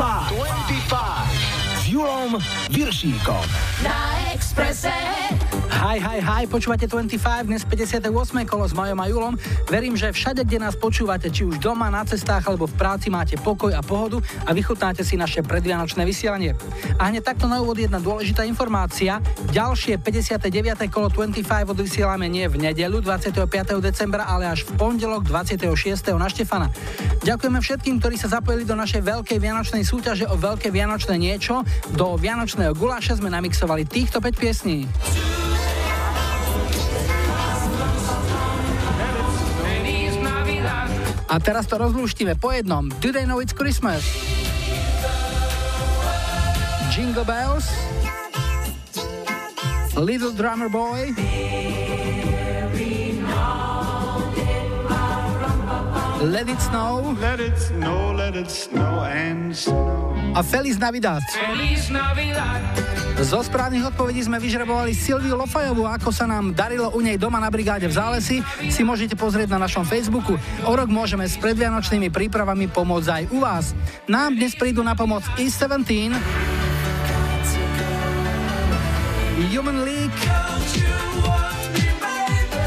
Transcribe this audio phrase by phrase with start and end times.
[0.00, 0.32] 25,
[0.88, 2.40] 25 s Julom
[2.72, 3.44] Viršíkom.
[3.84, 4.92] Na Expresse.
[5.70, 8.10] Hi, hi, hi, počúvate 25, dnes 58.
[8.42, 9.34] kolo s Majom a Julom.
[9.70, 13.38] Verím, že všade, kde nás počúvate, či už doma, na cestách alebo v práci, máte
[13.38, 16.58] pokoj a pohodu a vychutnáte si naše predvianočné vysielanie.
[16.98, 19.22] A hneď takto na úvod jedna dôležitá informácia.
[19.54, 20.90] Ďalšie 59.
[20.90, 23.46] kolo 25 odvysielame nie v nedelu 25.
[23.78, 25.70] decembra, ale až v pondelok 26.
[26.18, 26.66] na Štefana.
[27.22, 31.62] Ďakujeme všetkým, ktorí sa zapojili do našej veľkej vianočnej súťaže o veľké vianočné niečo.
[31.94, 34.88] Do vianočného guláša sme namixovali týchto 5 piesní.
[41.30, 42.90] A teraz to rozlúštime po jednom.
[42.98, 44.02] Do they know it's Christmas?
[46.90, 47.70] Jingle Bells
[49.94, 51.14] Little Drummer Boy
[56.20, 57.16] Let it snow.
[57.16, 60.19] Let it snow, let it snow and snow.
[60.30, 61.18] A Feliz Navidad.
[61.26, 62.62] Feliz Navidad.
[63.20, 67.50] Zo správnych odpovedí sme vyžrebovali Silviu Lofajovú, ako sa nám darilo u nej doma na
[67.50, 68.38] brigáde v Zálesi,
[68.70, 70.38] si môžete pozrieť na našom Facebooku.
[70.64, 73.74] O rok môžeme s predvianočnými prípravami pomôcť aj u vás.
[74.06, 76.14] Nám dnes prídu na pomoc E17,
[79.50, 80.20] Human League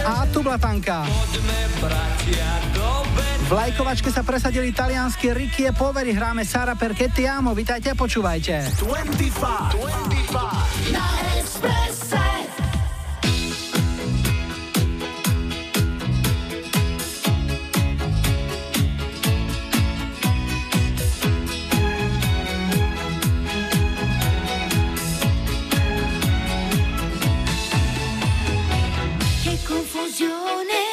[0.04, 1.08] a Tublatanka.
[3.44, 8.72] V lajkovačke sa presadili italianskí Ricky e Poveri, hráme Sara Perchetti Amo, vitajte a počúvajte.
[8.80, 11.06] 25, 25 Na
[11.36, 12.24] Expresse.
[29.64, 30.93] Confusione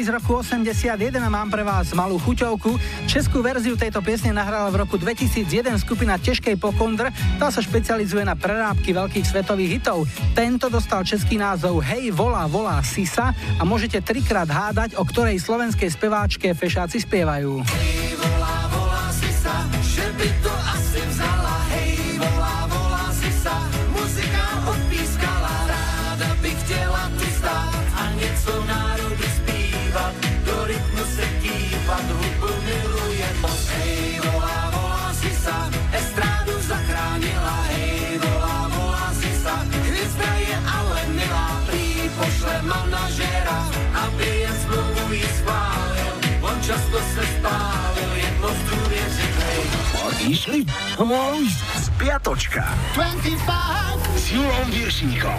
[0.00, 2.80] z roku 81 a mám pre vás malú chuťovku.
[3.04, 7.12] Českú verziu tejto piesne nahrala v roku 2001 skupina Težkej pokondr.
[7.36, 10.08] Tá sa špecializuje na prerábky veľkých svetových hitov.
[10.32, 15.92] Tento dostal český názov Hej, volá, volá Sisa a môžete trikrát hádať, o ktorej slovenskej
[15.92, 17.60] speváčke fešáci spievajú.
[50.20, 50.68] Išli?
[51.80, 52.60] Spiatočka.
[52.92, 55.38] 25 s Julom Viršíkom.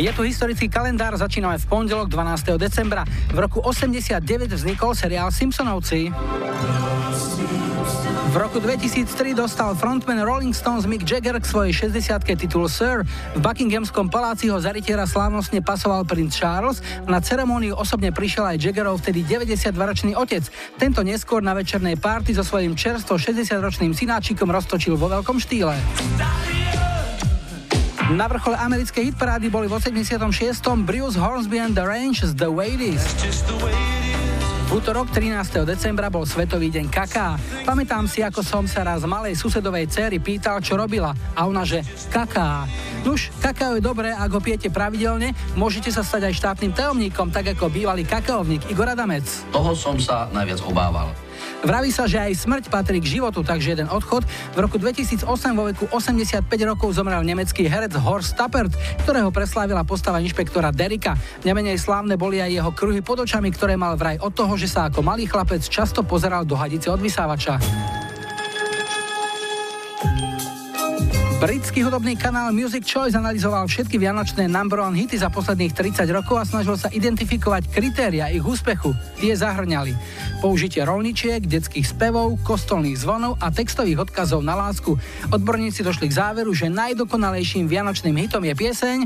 [0.00, 2.56] Je tu historický kalendár, začíname v pondelok 12.
[2.56, 3.04] decembra.
[3.04, 6.08] V roku 89 vznikol seriál Simpsonovci.
[8.34, 13.06] V roku 2003 dostal frontman Rolling Stones Mick Jagger k svojej 60 titul Sir.
[13.06, 16.82] V Buckinghamskom paláci ho za rytiera slávnostne pasoval princ Charles.
[17.06, 20.50] Na ceremóniu osobne prišiel aj Jaggerov vtedy 92-ročný otec.
[20.74, 25.78] Tento neskôr na večernej párty so svojím čerstvo 60-ročným synáčikom roztočil vo veľkom štýle.
[28.18, 30.10] Na vrchole americkej hitparády boli v 86.
[30.82, 32.98] Bruce Hornsby and the Range The Way.
[34.64, 35.68] V útorok 13.
[35.68, 37.36] decembra bol Svetový deň kaká.
[37.68, 41.12] Pamätám si, ako som sa raz malej susedovej cery pýtal, čo robila.
[41.36, 42.64] A ona, že kaká.
[43.04, 47.52] Nuž, kaká je dobré, ak ho pijete pravidelne, môžete sa stať aj štátnym tajomníkom, tak
[47.52, 49.28] ako bývalý kakaovník Igor Adamec.
[49.52, 51.12] Toho som sa najviac obával.
[51.64, 54.20] Vraví sa, že aj smrť patrí k životu, takže jeden odchod.
[54.52, 55.24] V roku 2008
[55.56, 61.16] vo veku 85 rokov zomrel nemecký herec Horst Tappert, ktorého preslávila postava inšpektora Derika.
[61.40, 64.92] Nemenej slávne boli aj jeho kruhy pod očami, ktoré mal vraj od toho, že sa
[64.92, 68.03] ako malý chlapec často pozeral do hadice od vysávača.
[71.42, 76.38] Britský hudobný kanál Music Choice analyzoval všetky vianočné number one hity za posledných 30 rokov
[76.38, 78.94] a snažil sa identifikovať kritéria ich úspechu.
[79.18, 79.98] Tie zahrňali
[80.38, 84.94] použitie rolničiek, detských spevov, kostolných zvonov a textových odkazov na lásku.
[85.34, 88.98] Odborníci došli k záveru, že najdokonalejším vianočným hitom je pieseň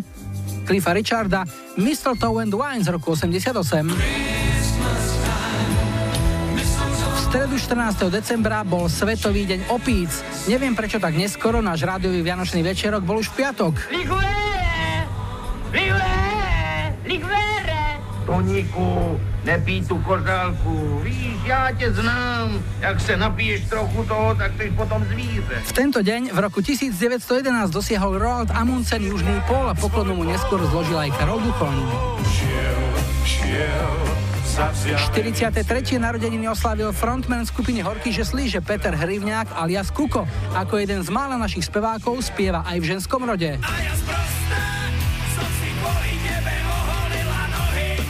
[0.68, 1.48] Cliffa Richarda
[1.80, 4.47] Mistletoe and Wine z roku 88
[7.28, 8.08] stredu 14.
[8.08, 10.24] decembra bol Svetový deň opíc.
[10.48, 13.76] Neviem prečo tak neskoro, náš rádiový vianočný večerok bol už v piatok.
[13.92, 15.04] Lichvére!
[15.68, 16.96] Lichvére!
[17.04, 18.00] Lichvére!
[18.24, 21.04] Toníku, nepí tu kořálku.
[21.04, 22.64] Víš, já tě znám.
[22.80, 25.56] Jak se napiješ trochu toho, tak jsi potom zvíře.
[25.68, 30.64] V tento deň v roku 1911 dosiahol Roald Amundsen južný pól a poklonu mu neskôr
[30.64, 31.76] zložil aj Karol Duchoň.
[34.58, 36.02] 43.
[36.02, 40.26] narodeniny oslavil frontman skupiny Horky Žeslí, že Peter Hrivňák alias Kuko.
[40.50, 43.54] Ako jeden z mála našich spevákov spieva aj v ženskom rode.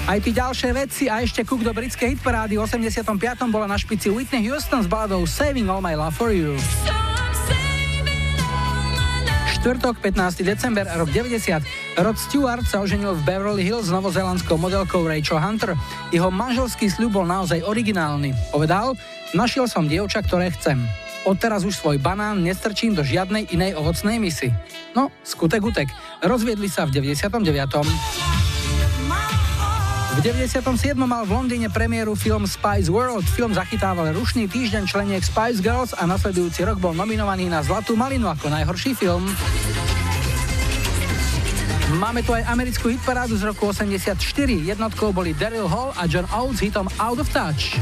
[0.08, 3.04] Aj tí ďalšie veci a ešte kuk do britskej hitparády v 85.
[3.52, 6.56] bola na špici Whitney Houston s baladou Saving All My Love For You.
[9.60, 10.48] Štvrtok, 15.
[10.48, 11.60] december, rok 90.
[11.98, 15.74] Rod Stewart sa oženil v Beverly Hills s novozelandskou modelkou Rachel Hunter.
[16.14, 18.30] Jeho manželský sľub bol naozaj originálny.
[18.54, 18.94] Povedal,
[19.34, 20.78] našiel som dievča, ktoré chcem.
[21.26, 24.54] Odteraz už svoj banán nestrčím do žiadnej inej ovocnej misy.
[24.94, 25.90] No, skutek utek.
[26.22, 27.34] Rozviedli sa v 99.
[30.14, 30.94] V 97.
[31.02, 33.26] mal v Londýne premiéru film Spice World.
[33.26, 38.30] Film zachytával rušný týždeň členiek Spice Girls a nasledujúci rok bol nominovaný na Zlatú malinu
[38.30, 39.26] ako najhorší film.
[41.96, 44.20] Máme tu aj americkú hitparádu z roku 84.
[44.44, 47.80] Jednotkou boli Daryl Hall a John Oates hitom Out of Touch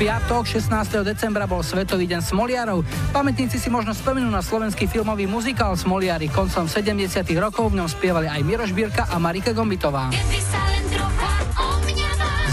[0.00, 1.04] piatok 16.
[1.04, 2.80] decembra bol Svetový deň Smoliarov.
[3.12, 6.32] Pamätníci si možno spomenú na slovenský filmový muzikál Smoliari.
[6.32, 7.04] Koncom 70.
[7.36, 10.08] rokov v ňom spievali aj Miroš Bírka a Marika Gombitová.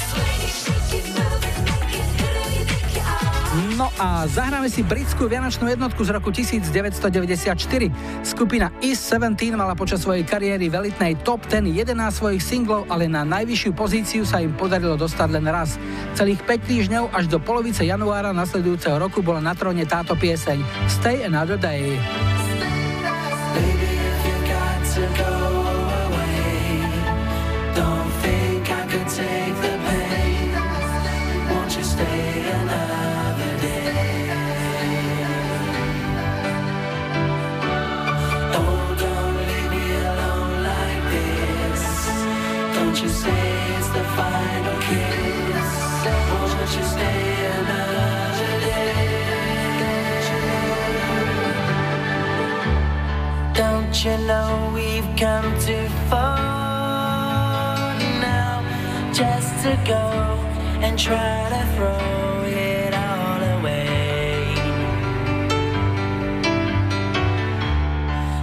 [3.58, 7.58] No a zahráme si britskú vianočnú jednotku z roku 1994.
[8.22, 13.10] Skupina East 17 mala počas svojej kariéry v elitnej top 10 11 svojich singlov, ale
[13.10, 15.74] na najvyššiu pozíciu sa im podarilo dostať len raz.
[16.14, 21.26] Celých 5 týždňov až do polovice januára nasledujúceho roku bola na tróne táto pieseň Stay
[21.26, 21.98] Another Day.
[61.08, 64.54] Try to throw it all away.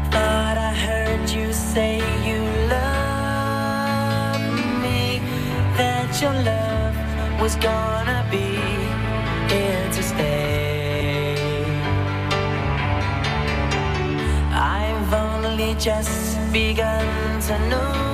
[0.10, 2.42] Thought I heard you say you
[2.76, 4.42] love
[4.82, 5.22] me,
[5.78, 6.96] that your love
[7.40, 8.58] was gonna be
[9.54, 11.36] here to stay.
[14.52, 18.05] I've only just begun to know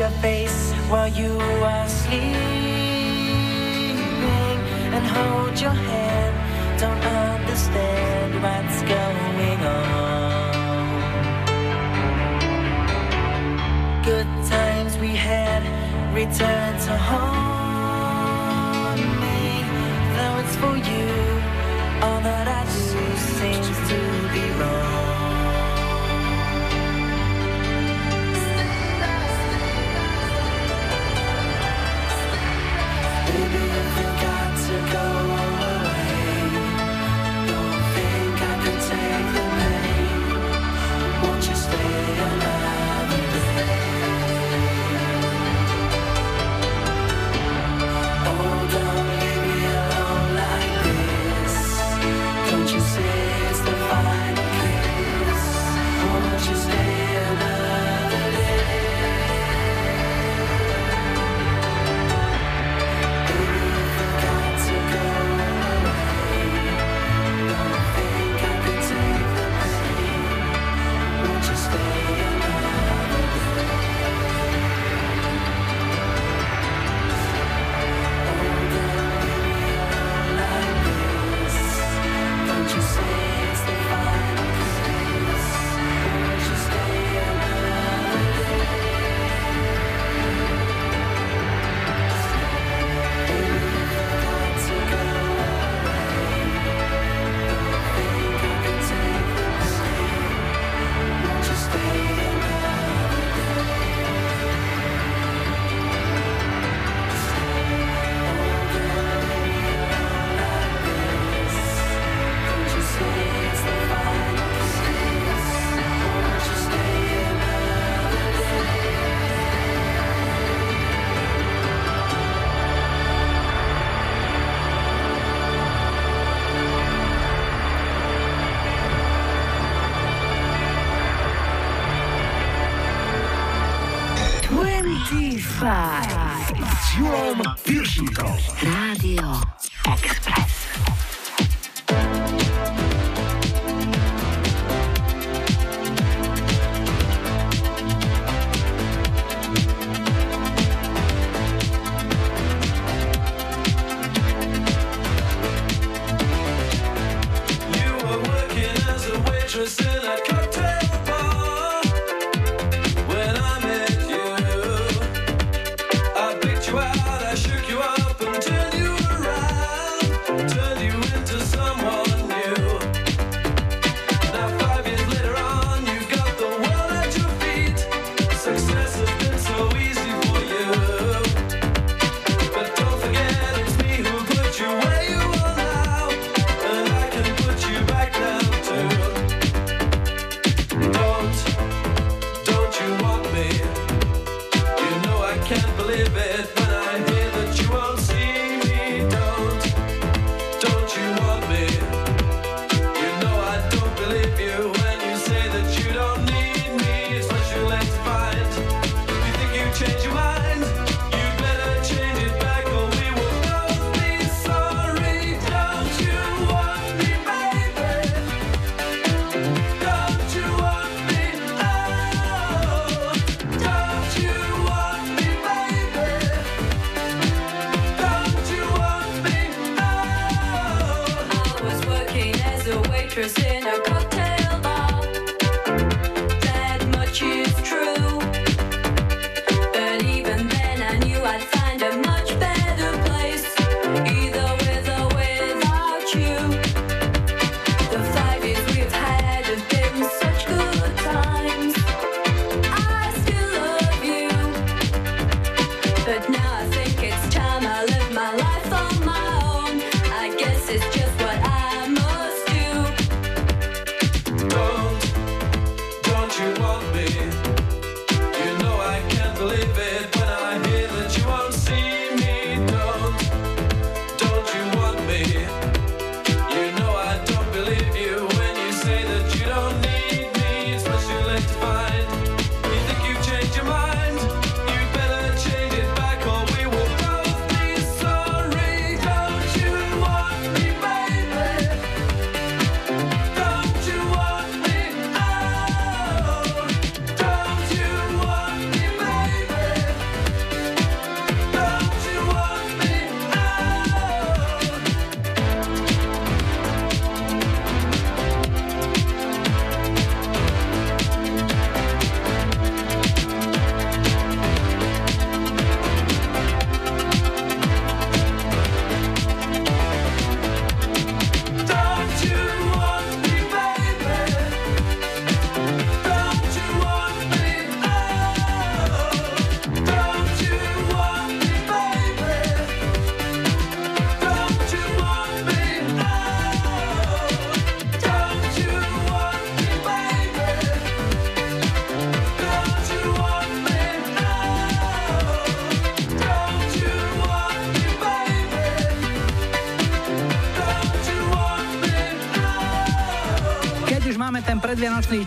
[0.00, 2.24] your face while you are sleeping
[4.96, 6.80] and hold your hand.
[6.80, 10.52] Don't understand what's going on.
[14.02, 15.62] Good times we had
[16.14, 17.49] return to haunt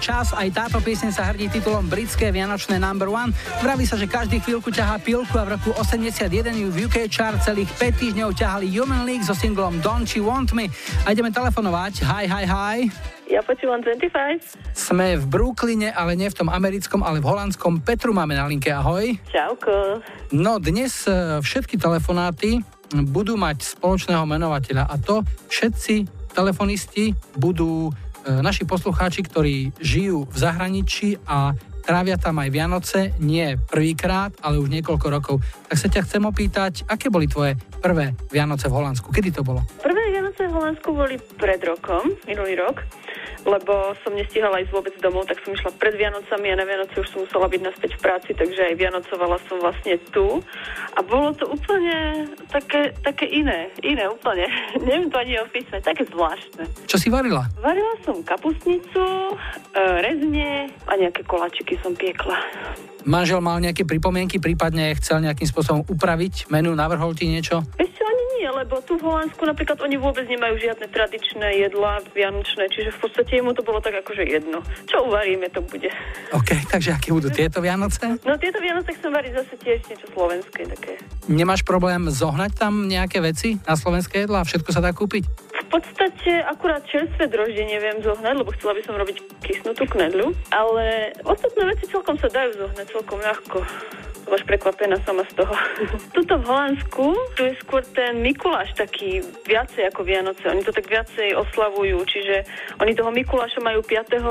[0.04, 3.32] čas, aj táto pieseň sa hrdí titulom Britské vianočné number one.
[3.64, 6.28] Vraví sa, že každý chvíľku ťahá pilku a v roku 81
[6.60, 10.52] ju v UK chart celých 5 týždňov ťahali Human League so singlom Don't You Want
[10.52, 10.68] Me.
[11.08, 12.04] A ideme telefonovať.
[12.04, 12.78] Hi, hi, hi.
[13.32, 14.76] Ja počúvam 25.
[14.76, 17.80] Sme v Brooklyne, ale nie v tom americkom, ale v holandskom.
[17.80, 19.08] Petru máme na linke, ahoj.
[19.32, 20.04] Čauko.
[20.36, 22.60] No dnes e, všetky telefonáty
[22.92, 27.88] budú mať spoločného menovateľa a to všetci telefonisti budú
[28.28, 34.72] naši poslucháči, ktorí žijú v zahraničí a trávia tam aj Vianoce, nie prvýkrát, ale už
[34.72, 35.36] niekoľko rokov.
[35.68, 39.12] Tak sa ťa chcem opýtať, aké boli tvoje prvé Vianoce v Holandsku?
[39.12, 39.60] Kedy to bolo?
[39.84, 42.80] Prvé Vianoce v Holandsku boli pred rokom, minulý rok,
[43.44, 47.10] lebo som nestihala ísť vôbec domov, tak som išla pred Vianocami a na Vianoce už
[47.12, 50.40] som musela byť naspäť v práci, takže aj Vianocovala som vlastne tu.
[50.96, 54.48] A bolo to úplne také, také iné, iné úplne.
[54.88, 56.66] Neviem to ani opísať, také zvláštne.
[56.88, 57.50] Čo si varila?
[57.60, 62.40] Varila som kapustnicu, e, rezne a nejaké koláčiky som piekla.
[63.04, 67.60] Manžel mal nejaké pripomienky, prípadne chcel nejakým spôsobom upraviť menu, navrhol ti niečo?
[67.76, 72.72] Ešte ani nie, lebo tu v Holandsku napríklad oni vôbec nemajú žiadne tradičné jedlá vianočné,
[72.72, 74.64] čiže v podstate jemu to bolo tak akože jedno.
[74.88, 75.92] Čo uvaríme, to bude.
[76.32, 78.24] OK, takže aké budú tieto Vianoce?
[78.24, 80.96] No tieto Vianoce chcem variť zase tiež niečo slovenské také.
[81.28, 84.48] Nemáš problém zohnať tam nejaké veci na slovenské jedlá?
[84.48, 85.53] Všetko sa dá kúpiť?
[85.74, 91.66] Podstate akurát čerstvé droždie neviem zohnať, lebo chcela by som robiť kysnutú knedlu, ale ostatné
[91.66, 93.58] veci celkom sa dajú zohnať celkom ľahko.
[94.24, 95.54] Až prekvapená sama z toho.
[96.16, 97.06] Tuto v Holandsku,
[97.38, 100.42] tu je skôr ten Mikuláš taký viacej ako Vianoce.
[100.50, 102.48] Oni to tak viacej oslavujú, čiže
[102.82, 103.94] oni toho Mikuláša majú 5.
[103.94, 104.22] e,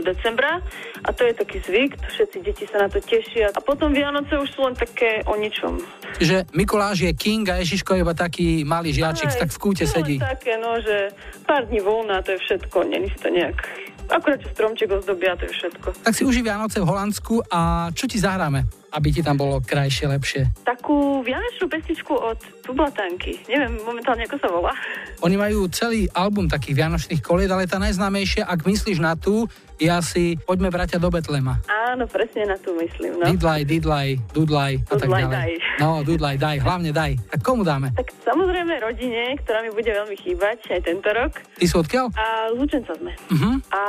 [0.00, 0.64] decembra
[1.04, 3.52] a to je taký zvyk, všetci deti sa na to tešia.
[3.52, 5.78] A potom Vianoce už sú len také o ničom.
[6.16, 9.84] Že Mikuláš je king a Ježiško je iba taký malý žiačik, Aj, tak v kúte
[9.84, 10.16] no, sedí.
[10.16, 11.12] také, no, že
[11.44, 13.58] pár dní voľná, to je všetko, není si to nejak...
[14.06, 15.88] Akurát, čo stromček ozdobia, to je všetko.
[16.06, 20.08] Tak si užij Vianoce v Holandsku a čo ti zahráme, aby ti tam bolo krajšie,
[20.08, 20.64] lepšie?
[20.64, 23.36] Takú vianočnú pesničku od Tublatanky.
[23.44, 24.72] Neviem momentálne, ako sa volá.
[25.20, 29.44] Oni majú celý album takých vianočných koliet, ale tá najznámejšia, ak myslíš na tú,
[29.76, 31.60] je asi Poďme bratia do Betlema.
[31.68, 33.24] Áno, presne na tú myslím, no.
[33.28, 35.32] Didlaj, didlaj, dudlaj a tak ďalej.
[35.32, 35.52] daj.
[35.80, 37.12] No, dudlaj, daj, hlavne daj.
[37.28, 37.92] Tak komu dáme?
[37.92, 41.32] Tak samozrejme rodine, ktorá mi bude veľmi chýbať aj tento rok.
[41.60, 42.06] Ty sú odkiaľ?
[42.16, 43.12] A z Lučenca sme.
[43.12, 43.54] Uh-huh.
[43.72, 43.80] A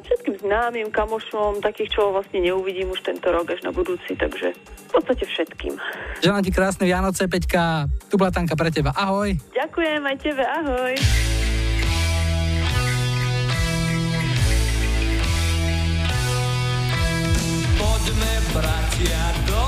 [0.00, 4.90] všetkým známym kamošom, takých, čo vlastne neuvidím už tento rok až na budúci, takže v
[4.92, 5.74] podstate všetkým.
[6.22, 7.90] Želám ti krásne Vianoce, Peťka.
[8.06, 8.94] Tu blatanka pre teba.
[8.94, 9.34] Ahoj.
[9.54, 10.92] Ďakujem aj tebe, ahoj.
[17.76, 19.62] Poďme bratia do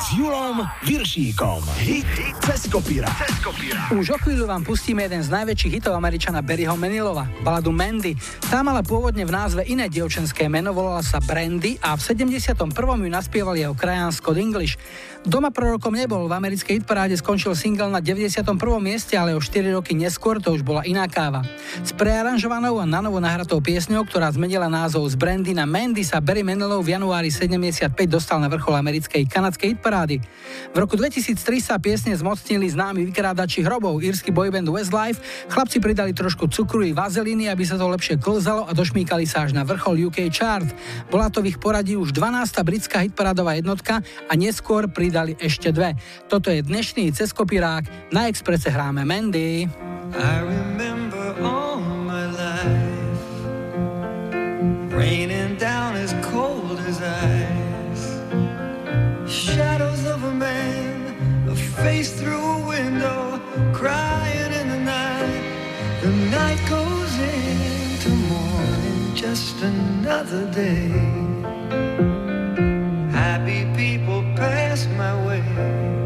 [0.00, 1.60] s Julom Viršíkom.
[1.84, 2.08] Hit
[2.40, 3.12] cez kopíra.
[3.92, 8.16] Už o chvíľu vám pustíme jeden z najväčších hitov Američana Barryho Manilova, baladu Mandy.
[8.48, 12.56] Tá mala pôvodne v názve iné dievčenské meno, volala sa Brandy a v 71.
[12.72, 14.80] ju naspieval jeho kraján Scott English.
[15.28, 18.48] Doma prorokom nebol, v americkej hitparáde skončil single na 91.
[18.80, 21.44] mieste, ale o 4 roky neskôr to už bola iná káva.
[21.84, 26.40] S prearanžovanou a nanovo nahratou piesňou, ktorá zmenila názov z Brandy na Mandy sa Barry
[26.40, 30.24] Manilow v januári 75 dostal na vrchol americkej kanadskej hitparády.
[30.72, 35.20] V roku 2003 sa piesne zmocnili známi vykrádači hrobov, írsky boyband Westlife,
[35.52, 39.52] chlapci pridali trošku cukru i vazeliny, aby sa to lepšie klzalo a došmíkali sa až
[39.52, 40.68] na vrchol UK chart.
[41.12, 42.56] Bola to v ich poradí už 12.
[42.64, 45.98] britská hitparádová jednotka a neskôr pri pridali ešte dve.
[46.30, 48.14] Toto je dnešný ceskopirák.
[48.14, 49.66] Na Exprese hráme Mandy.
[50.14, 52.94] I remember all my life
[54.94, 55.89] Raining down
[60.40, 63.40] man A face through a window
[63.72, 65.42] Crying in the night.
[66.02, 71.20] The night goes into morning Just another day.
[75.50, 75.99] Shaking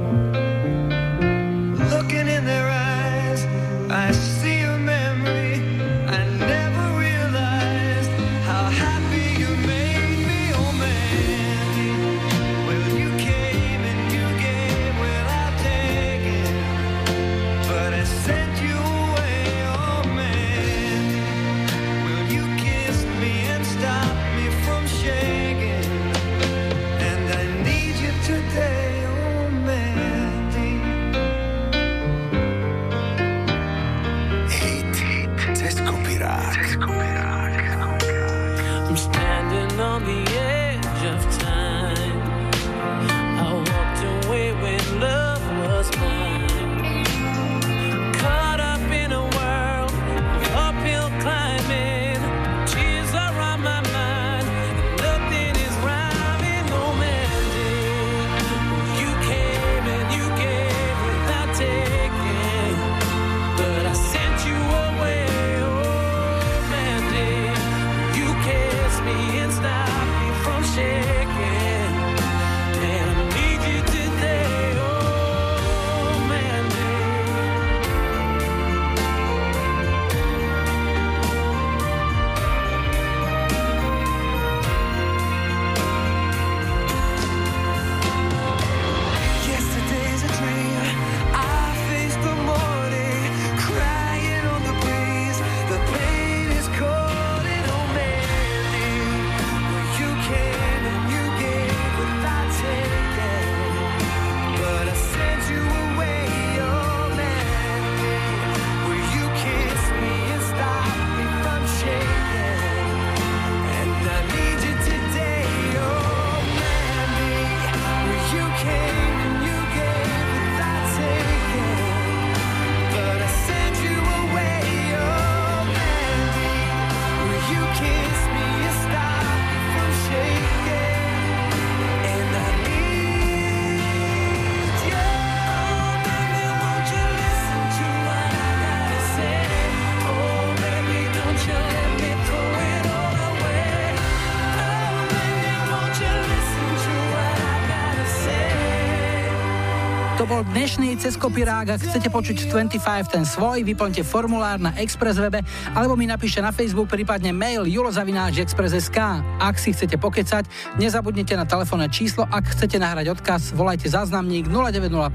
[150.25, 151.77] to bol dnešný cez kopirák.
[151.77, 152.81] Ak chcete počuť 25
[153.13, 155.45] ten svoj, vyplňte formulár na Express webe
[155.77, 159.21] alebo mi napíšte na Facebook, prípadne mail julozavináč.express.sk.
[159.21, 160.49] Ak si chcete pokecať,
[160.81, 162.25] nezabudnite na telefónne číslo.
[162.33, 165.13] Ak chcete nahrať odkaz, volajte záznamník 0905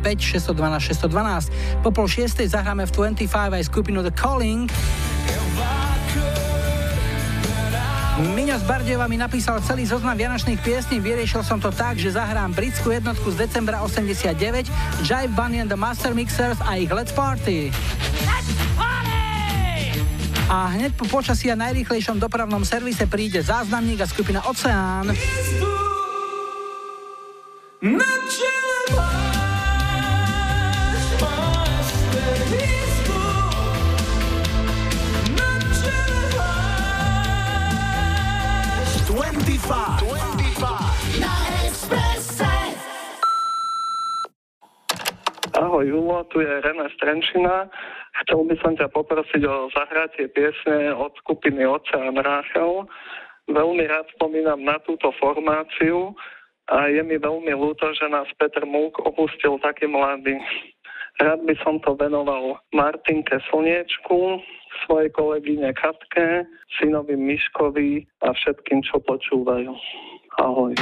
[0.53, 1.81] 612 612.
[1.81, 4.69] Po pol šiestej zahráme v 25 aj skupinu The Calling.
[8.19, 12.51] Miňo z Bardejova mi napísal celý zoznam vianočných piesní, vyriešil som to tak, že zahrám
[12.51, 14.67] britskú jednotku z decembra 89,
[15.07, 17.71] Jive Bunny and the Master Mixers a ich Let's Party.
[18.27, 20.03] Let's party!
[20.51, 25.15] A hneď po počasí a najrýchlejšom dopravnom servise príde záznamník a skupina Oceán.
[27.79, 28.09] Na
[45.79, 47.71] Ahoj Julo, tu je René Strenčina.
[48.19, 52.83] Chcel by som ťa poprosiť o zahratie piesne od skupiny Oceán Ráchel.
[53.47, 56.11] Veľmi rád spomínam na túto formáciu
[56.67, 60.35] a je mi veľmi ľúto, že nás Peter Múk opustil taký mladý.
[61.23, 64.35] Rád by som to venoval Martinke Slniečku,
[64.83, 66.43] svojej kolegyne Katke,
[66.75, 69.71] synovi Miškovi a všetkým, čo počúvajú.
[70.43, 70.75] Ahoj.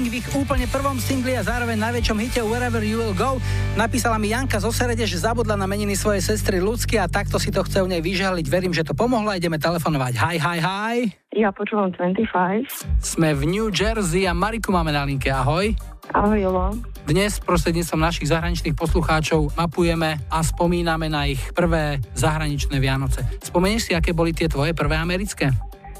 [0.00, 3.36] Calling v ich úplne prvom singli a zároveň najväčšom hite Wherever You Will Go.
[3.76, 7.52] Napísala mi Janka zo Serede, že zabudla na meniny svojej sestry Ľudsky a takto si
[7.52, 8.46] to chce u nej vyžaliť.
[8.48, 9.28] Verím, že to pomohlo.
[9.36, 10.16] Ideme telefonovať.
[10.16, 10.96] Hi, hi, hi.
[11.36, 12.24] Ja počúvam 25.
[12.96, 15.28] Sme v New Jersey a Mariku máme na linke.
[15.28, 15.76] Ahoj.
[16.16, 16.80] Ahoj, Jolo.
[17.04, 23.20] Dnes prostredníctvom našich zahraničných poslucháčov mapujeme a spomíname na ich prvé zahraničné Vianoce.
[23.44, 25.52] Spomenieš si, aké boli tie tvoje prvé americké?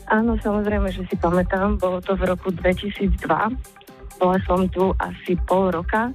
[0.08, 1.76] Áno, samozrejme, že si pamätám.
[1.76, 3.20] Bolo to v roku 2002.
[4.20, 6.12] Bola som tu asi pol roka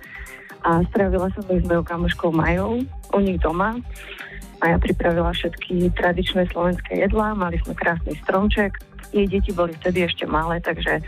[0.61, 3.81] a strávila som ich s mojou kamoškou Majou u nich doma.
[4.61, 8.77] A ja pripravila všetky tradičné slovenské jedlá, mali sme krásny stromček.
[9.09, 11.01] Jej deti boli vtedy ešte malé, takže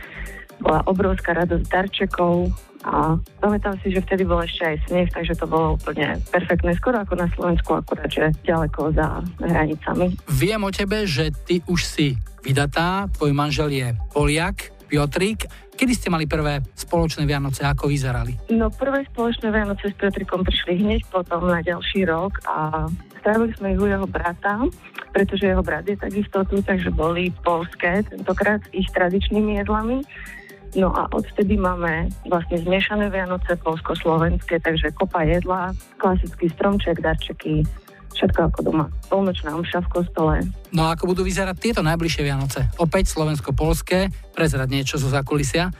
[0.58, 2.50] bola obrovská radosť darčekov
[2.86, 7.02] a pamätám si, že vtedy bol ešte aj sneh, takže to bolo úplne perfektné, skoro
[7.02, 10.14] ako na Slovensku, akurát, že ďaleko za hranicami.
[10.30, 12.08] Viem o tebe, že ty už si
[12.46, 15.46] vydatá, tvoj manžel je Poliak, Piotrík.
[15.78, 18.34] Kedy ste mali prvé spoločné Vianoce, ako vyzerali?
[18.50, 22.90] No prvé spoločné Vianoce s Piotrikom prišli hneď potom na ďalší rok a
[23.22, 24.66] strávili sme ich u jeho brata,
[25.14, 30.02] pretože jeho brat je takisto tu, takže boli polské, tentokrát s ich tradičnými jedlami.
[30.76, 35.72] No a odvtedy máme vlastne zmiešané Vianoce polsko-slovenské, takže kopa jedla,
[36.02, 37.64] klasický stromček, darčeky,
[38.14, 38.86] všetko ako doma.
[39.12, 40.36] Polnočná omša v kostole.
[40.72, 42.60] No a ako budú vyzerať tieto najbližšie Vianoce?
[42.78, 45.72] Opäť slovensko-polské, prezrať niečo zo zákulisia.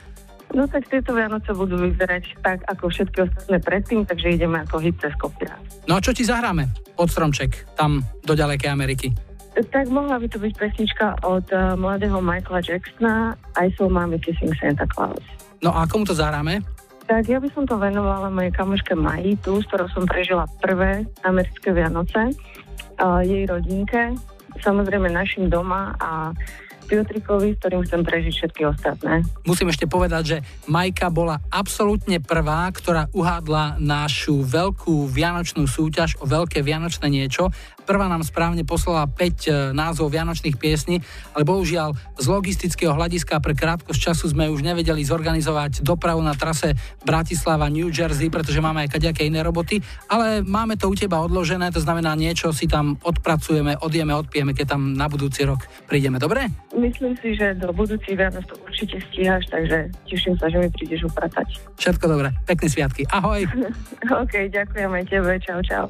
[0.56, 4.96] No tak tieto Vianoce budú vyzerať tak, ako všetky ostatné predtým, takže ideme ako hit
[4.96, 5.60] cez kopírát.
[5.84, 6.72] No a čo ti zahráme?
[6.96, 9.12] Pod stromček, tam do ďalekej Ameriky.
[9.58, 14.54] Tak mohla by to byť pesnička od uh, mladého Michaela Jacksona I saw mommy kissing
[14.56, 15.20] Santa Claus.
[15.60, 16.62] No a komu to zahráme?
[17.08, 21.08] Tak ja by som to venovala mojej kamoške Maji, tu, s ktorou som prežila prvé
[21.24, 22.36] americké Vianoce,
[22.98, 24.12] a jej rodinke,
[24.60, 26.34] samozrejme našim doma a
[26.88, 29.20] Piotrikovi, s ktorým chcem prežiť všetky ostatné.
[29.44, 30.36] Musím ešte povedať, že
[30.66, 37.52] Majka bola absolútne prvá, ktorá uhádla našu veľkú vianočnú súťaž o veľké vianočné niečo.
[37.88, 39.28] Prvá nám správne poslala 5 e,
[39.72, 41.00] názov vianočných piesní,
[41.32, 46.76] ale bohužiaľ z logistického hľadiska pre krátkosť času sme už nevedeli zorganizovať dopravu na trase
[47.00, 51.72] Bratislava New Jersey, pretože máme aj kadejaké iné roboty, ale máme to u teba odložené,
[51.72, 56.44] to znamená niečo si tam odpracujeme, odjeme, odpijeme, keď tam na budúci rok prídeme, dobre?
[56.76, 61.08] Myslím si, že do budúcich Vianoc to určite stíhaš, takže teším sa, že mi prídeš
[61.08, 61.56] upratať.
[61.80, 63.48] Všetko dobre, pekné sviatky, ahoj!
[64.28, 65.88] OK, ďakujem aj tebe, čau, čau.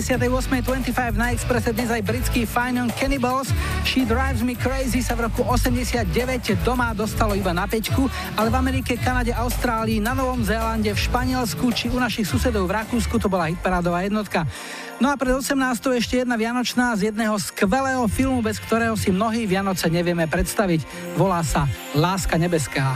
[0.00, 3.52] 58.25 na Expresse dnes aj britský Fine on Cannibals.
[3.84, 6.08] She Drives Me Crazy sa v roku 89
[6.64, 11.68] doma dostalo iba na pečku, ale v Amerike, Kanade, Austrálii, na Novom Zélande, v Španielsku
[11.76, 14.48] či u našich susedov v Rakúsku to bola hitparádová jednotka.
[15.04, 15.52] No a pred 18.
[16.00, 21.12] ešte jedna Vianočná z jedného skvelého filmu, bez ktorého si mnohí Vianoce nevieme predstaviť.
[21.20, 22.88] Volá sa Láska nebeská.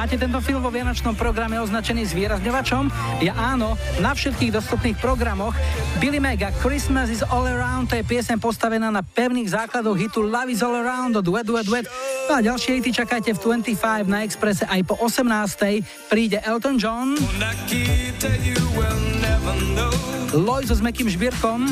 [0.00, 2.88] Máte tento film vo vianočnom programe označený zvýrazňovačom?
[3.20, 5.52] Ja áno, na všetkých dostupných programoch.
[6.00, 10.48] Billy Mega, Christmas is all around, to je piesem postavená na pevných základoch hitu Love
[10.48, 11.84] is all around od Wet Wet Wet.
[12.32, 15.84] No a ďalšie hity čakajte v 25 na Expresse aj po 18.
[16.08, 17.20] Príde Elton John,
[20.64, 21.68] so s Mekým Žbírkom,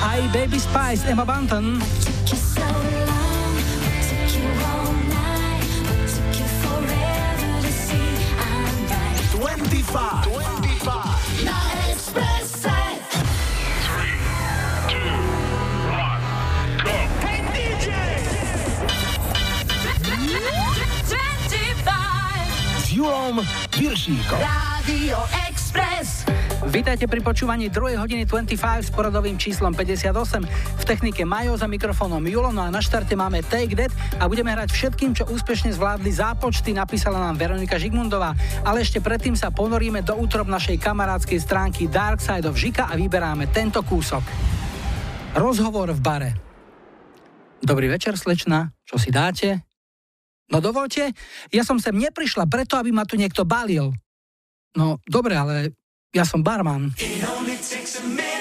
[0.00, 1.76] aj Baby Spice, Emma Bunton,
[24.02, 24.34] Piršíkom.
[24.34, 26.26] Rádio Express.
[26.74, 28.02] Vítajte pri počúvaní 2.
[28.02, 30.42] hodiny 25 s poradovým číslom 58.
[30.42, 34.50] V technike Majo za mikrofónom Julo, no a na štarte máme Take That a budeme
[34.58, 38.34] hrať všetkým, čo úspešne zvládli zápočty, napísala nám Veronika Žigmundová.
[38.66, 42.98] Ale ešte predtým sa ponoríme do útrob našej kamarádskej stránky Dark Side of Žika a
[42.98, 44.26] vyberáme tento kúsok.
[45.38, 46.30] Rozhovor v bare.
[47.62, 48.74] Dobrý večer, slečna.
[48.82, 49.62] Čo si dáte?
[50.52, 51.16] No dovolte,
[51.48, 53.96] ja som sem neprišla preto, aby ma tu niekto balil.
[54.76, 55.72] No, dobre, ale
[56.12, 56.92] ja som barman.
[57.00, 58.31] Julom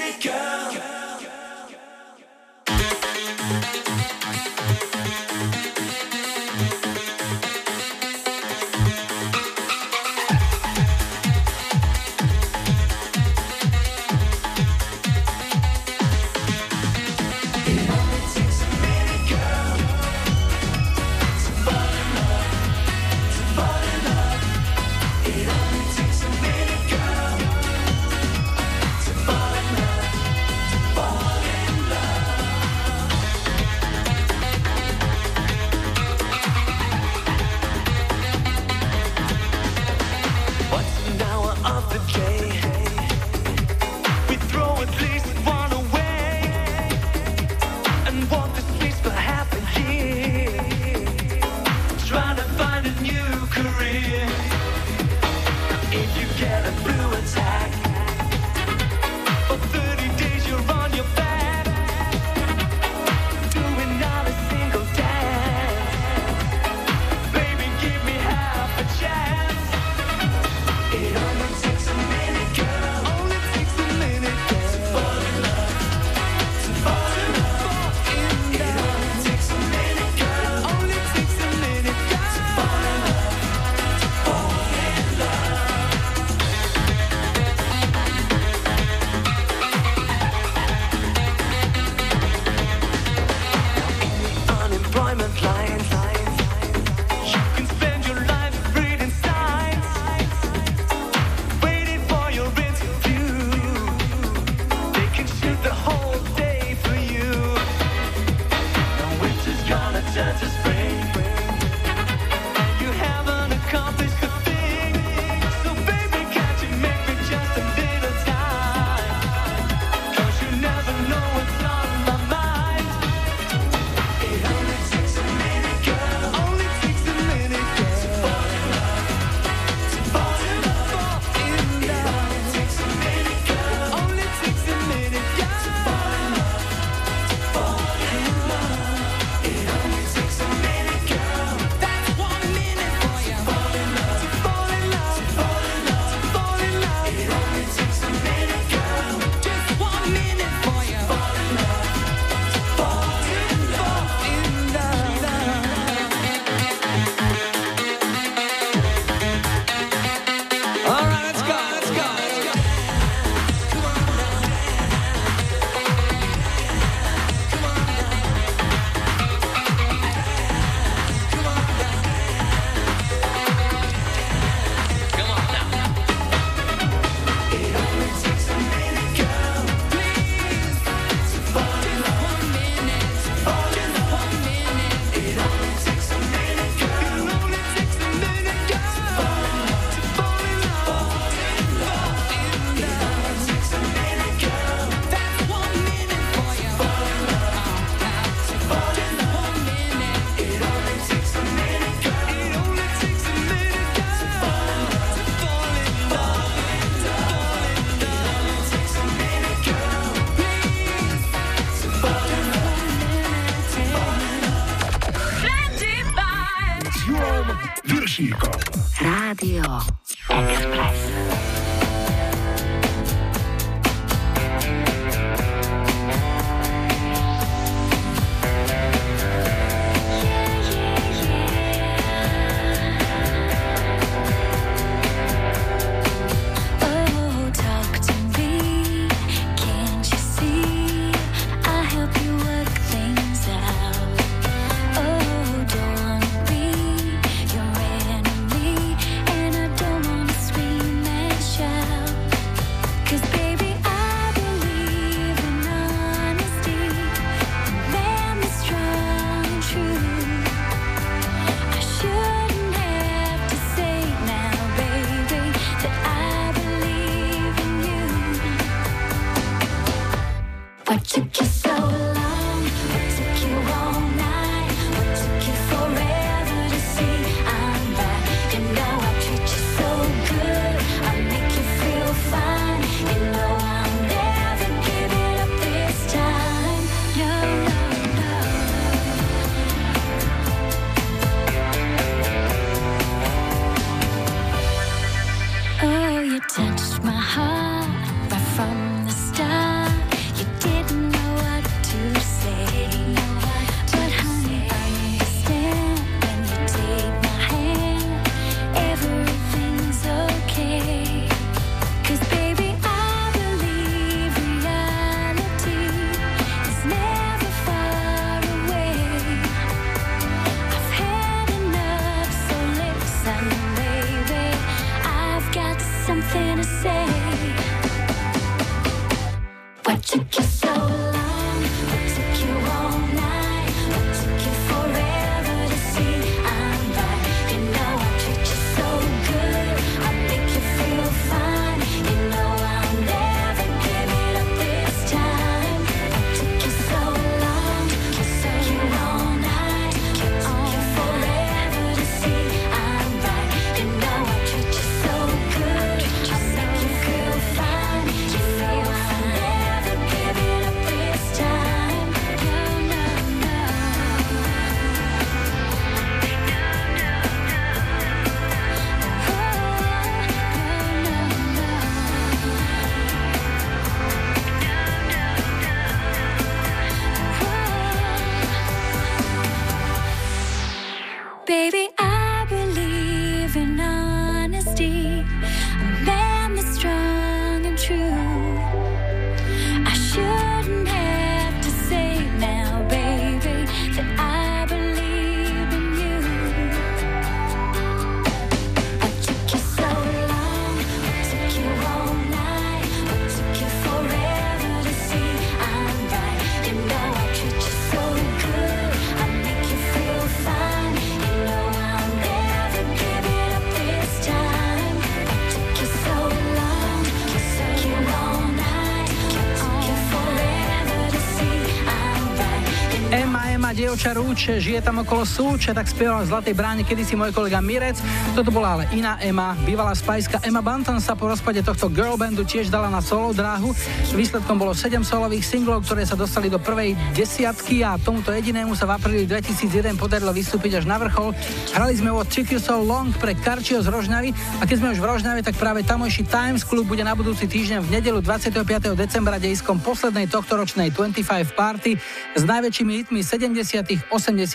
[424.01, 428.01] Dievča rúče, žije tam okolo súče, tak spieval v Zlatej bráne kedysi môj kolega Mirec.
[428.33, 432.41] Toto bola ale iná Ema, bývalá spajska Emma Banton sa po rozpade tohto girl bandu
[432.41, 433.69] tiež dala na solo dráhu.
[434.17, 438.89] Výsledkom bolo 7 solových singlov, ktoré sa dostali do prvej desiatky a tomuto jedinému sa
[438.89, 441.37] v apríli 2001 podarilo vystúpiť až na vrchol.
[441.77, 445.05] Hrali sme o You So Long pre Karčio z Rožňavy a keď sme už v
[445.13, 448.65] Rožňave, tak práve tamojší Times Club bude na budúci týždeň v nedelu 25.
[448.97, 452.01] decembra dejskom poslednej tohtoročnej 25 party
[452.35, 454.13] s najväčšími hitmi 70., 80.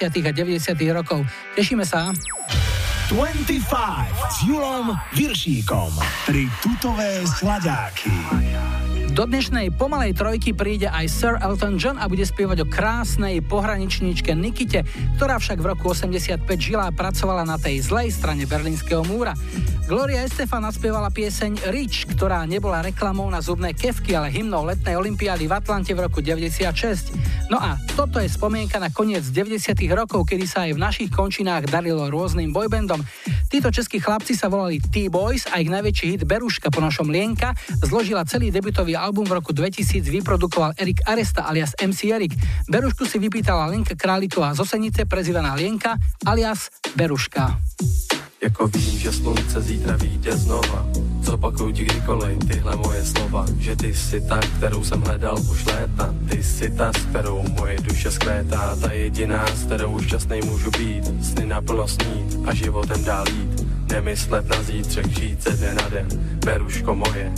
[0.08, 0.96] a 90.
[0.96, 1.24] rokov.
[1.56, 2.12] Tešíme sa.
[3.06, 3.62] 25
[4.34, 5.94] s Julom Viršíkom.
[6.26, 8.10] Tri tutové sladáky.
[9.16, 14.36] Do dnešnej pomalej trojky príde aj Sir Elton John a bude spievať o krásnej pohraničníčke
[14.36, 14.84] Nikite,
[15.16, 19.32] ktorá však v roku 85 žila a pracovala na tej zlej strane Berlínskeho múra.
[19.88, 25.48] Gloria Estefan naspievala pieseň Rich, ktorá nebola reklamou na zubné kevky, ale hymnou letnej olympiády
[25.48, 27.16] v Atlante v roku 96.
[27.46, 31.70] No a toto je spomienka na koniec 90 rokov, kedy sa aj v našich končinách
[31.70, 32.98] darilo rôznym boybandom.
[33.46, 37.54] Títo českí chlapci sa volali T-Boys a ich najväčší hit Beruška po našom Lienka
[37.86, 42.34] zložila celý debutový album v roku 2000, vyprodukoval Erik Aresta alias MC Erik.
[42.66, 45.94] Berušku si vypýtala Lenka Králiková z Osenice, prezývaná Lienka
[46.26, 46.66] alias
[46.98, 47.62] Beruška.
[48.42, 51.05] Jako vím, že slunce zítra vyjde znova.
[51.26, 56.14] Zopakuju ti kdykoliv tyhle moje slova Že ty jsi ta, kterou jsem hledal už léta.
[56.30, 61.24] Ty jsi ta, s kterou moje duše skvétá Ta jediná, s kterou šťastnej můžu být.
[61.24, 63.66] Sny naplno snít a životem dál jít.
[63.90, 66.06] Nemyslet na zítřek, žít ze dne na den.
[66.44, 67.32] Beruško moje,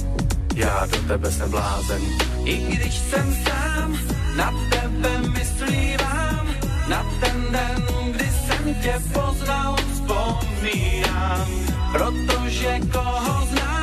[0.54, 2.02] já do tebe jsem blázen.
[2.44, 3.98] I když jsem sám,
[4.36, 6.46] na tebe myslívám,
[6.88, 7.82] na ten den,
[8.12, 11.48] kdy jsem tě poznal, vzpomínám.
[11.92, 13.77] Protože koho znám,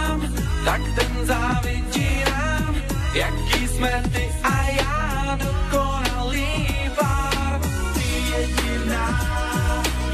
[0.66, 2.76] tak ten závidí nám,
[3.14, 6.68] jaký jsme ty a já dokonalý
[6.98, 7.62] pár.
[7.94, 9.06] Ty jediná,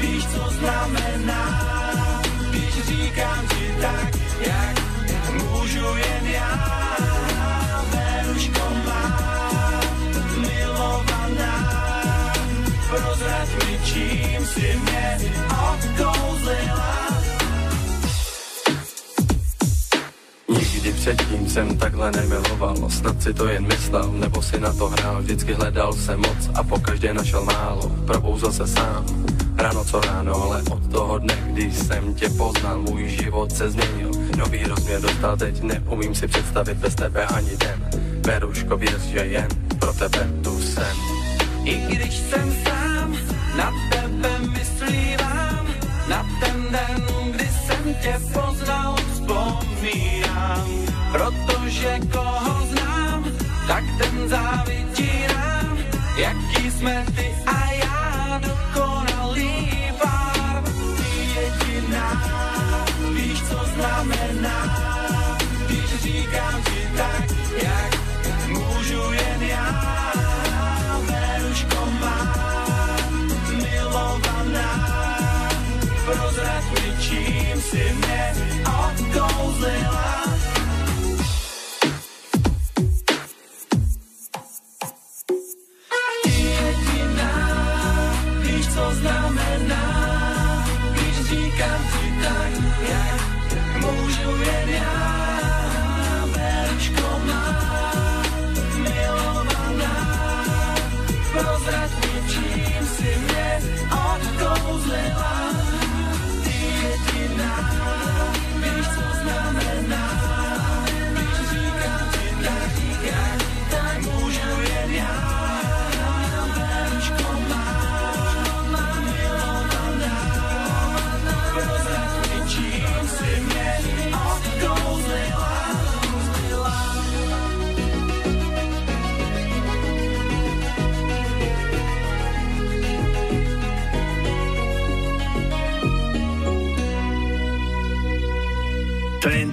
[0.00, 1.42] víš, co znamená,
[2.50, 4.10] když říkám ti tak,
[4.40, 4.76] jak
[5.32, 6.52] můžu jen já.
[7.90, 9.80] Beruško má,
[10.36, 11.54] milovaná,
[12.88, 15.18] prozrať mi, čím si mě
[15.48, 17.21] odkouzlila.
[20.82, 22.90] Nikdy předtím jsem takhle nemiloval.
[22.90, 25.22] Snad si to jen myslel, nebo si na to hrál.
[25.22, 27.92] Vždycky hledal jsem moc a po každé našel málo.
[28.06, 29.06] Probouzl se sám,
[29.56, 34.10] ráno co ráno Ale od toho dne, když jsem tě poznal Můj život se změnil,
[34.36, 37.90] nový rozměr dostal teď Neumím si představit bez tebe ani den.
[38.26, 39.48] Beruško, věř, že jen
[39.78, 40.96] pro tebe tu jsem.
[41.64, 43.16] I když jsem sám,
[43.56, 45.66] na tebe myslívám,
[46.08, 50.66] na ten den, kdy jsem tě poznal, vzpomínám.
[51.12, 53.24] Protože koho znám,
[53.66, 55.78] tak ten závidí nám,
[56.16, 59.68] jaký jsme ty a já dokonalý
[60.02, 60.62] pár.
[60.96, 62.22] Ty jediná,
[63.14, 64.58] víš, co znamená,
[65.66, 67.24] když říkám ti tak,
[67.62, 67.92] jak
[68.48, 69.82] můžu jen já.
[71.06, 72.34] Beruško má,
[73.62, 74.70] milovaná,
[76.12, 76.64] prozrať
[77.00, 78.34] čím si mě
[78.66, 80.22] odkouzlila.
[86.22, 87.34] Ty jediná,
[88.40, 89.84] víš, co znamená,
[90.92, 92.52] když říkám ti tak,
[92.88, 93.20] jak
[93.80, 95.21] můžu jen já.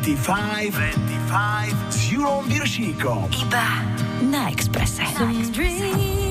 [0.02, 0.74] 25
[1.30, 1.76] 25
[2.12, 3.68] 0,5 Iba
[4.32, 5.06] na ekspresie.
[5.20, 6.30] Na ekspresie.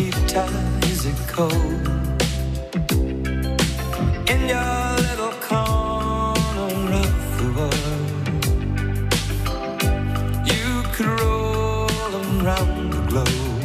[0.00, 0.44] Nikita,
[0.84, 1.86] is it cold?
[4.30, 8.40] In your little corner of the world,
[10.46, 13.62] you could roll around the globe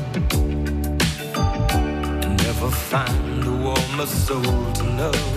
[2.26, 5.35] and never find a warmer soul to know.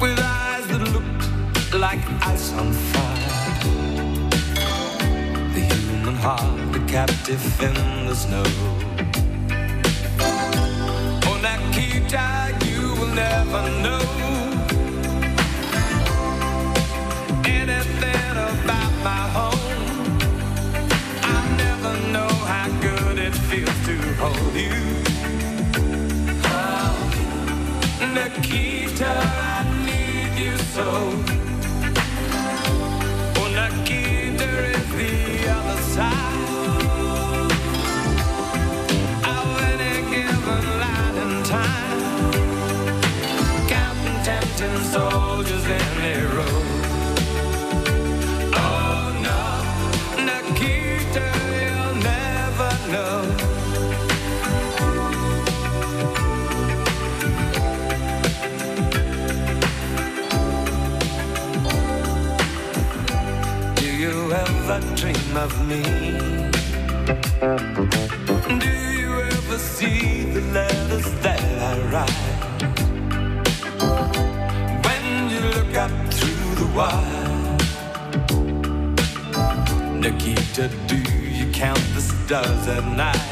[0.00, 3.28] With eyes that looked like ice on fire.
[5.54, 8.44] The human heart, a captive in the snow.
[11.26, 14.04] Oh, Nikita, you will never know
[17.44, 20.18] anything about my home.
[21.22, 25.13] I never know how good it feels to hold you.
[28.00, 30.88] Nikita, I need you so.
[33.36, 36.53] Oh, Nikita is the other side
[65.34, 65.82] dream of me?
[68.58, 72.10] Do you ever see the letters that I write?
[74.86, 77.56] When you look up through the wire,
[79.98, 83.30] Nikita, do you count the stars at night?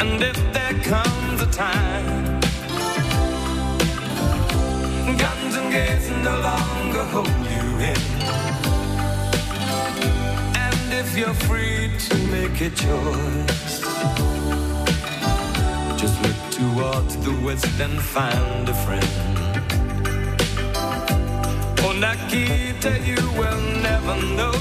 [0.00, 2.40] And if there comes a time
[5.18, 8.19] Guns and gates no longer hold you in.
[11.20, 13.80] You're free to make a choice,
[16.00, 19.06] just look towards the west and find a friend.
[21.82, 24.54] Oh, Nikita, you will never know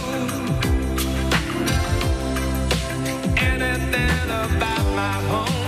[3.37, 5.58] anything about my home.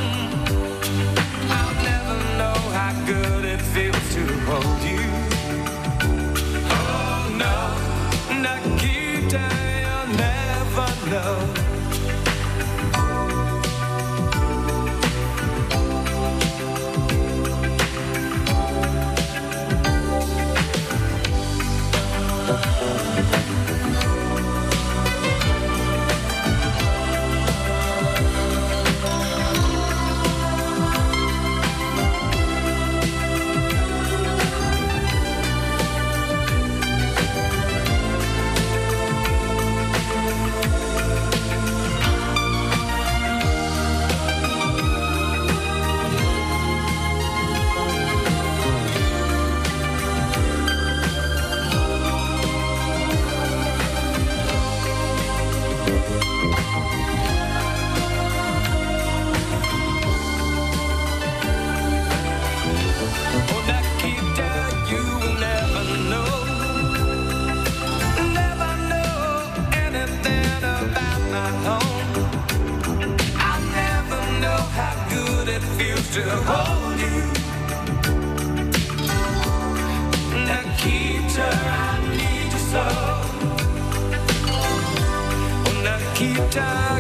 [86.52, 86.91] Nikita,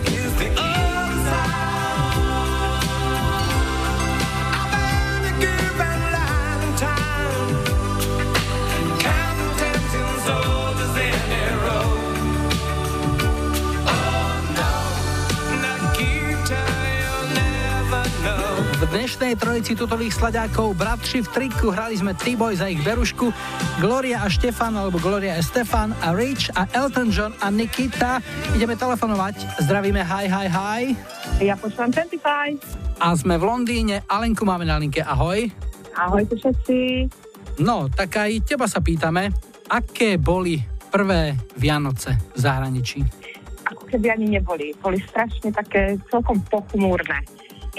[18.91, 23.31] dnešnej trojici tutových sladákov Bratři v triku hrali sme T-Boy za ich berušku,
[23.80, 28.19] Gloria a Štefan alebo Gloria a Stefan a Rich a Elton John a Nikita.
[28.51, 29.63] Ideme telefonovať.
[29.63, 30.81] Zdravíme, hi, hi, hi.
[31.39, 32.99] Ja počúvam 25.
[32.99, 34.03] A sme v Londýne.
[34.11, 34.99] Alenku máme na linke.
[34.99, 35.47] Ahoj.
[35.95, 37.07] Ahojte všetci.
[37.63, 39.31] No, tak aj teba sa pýtame,
[39.72, 40.59] aké boli
[40.91, 42.99] prvé Vianoce v zahraničí?
[43.72, 44.76] ako keby ani neboli.
[44.84, 47.23] Boli strašne také celkom pochmúrne.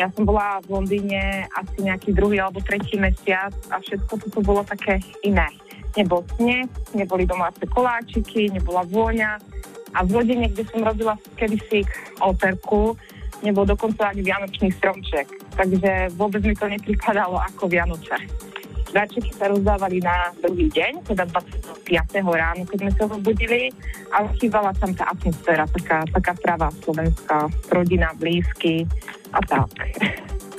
[0.01, 4.65] Ja som bola v Londýne asi nejaký druhý alebo tretí mesiac a všetko toto bolo
[4.65, 5.49] také iné.
[5.93, 6.65] Nebol sneh,
[6.97, 9.37] neboli domáce koláčiky, nebola vôňa
[9.93, 11.85] a v rodine, kde som robila kedysi
[12.25, 12.97] operku,
[13.45, 15.29] nebol dokonca ani vianočný stromček.
[15.53, 18.17] Takže vôbec mi to nepripadalo ako Vianoce.
[18.93, 21.89] Darčeky sa rozdávali na druhý deň, teda 25.
[22.29, 23.73] ráno, keď sme sa zobudili,
[24.13, 28.85] ale chýbala tam tá atmosféra, taká, taká pravá slovenská, rodina, blízky
[29.33, 29.69] a tak.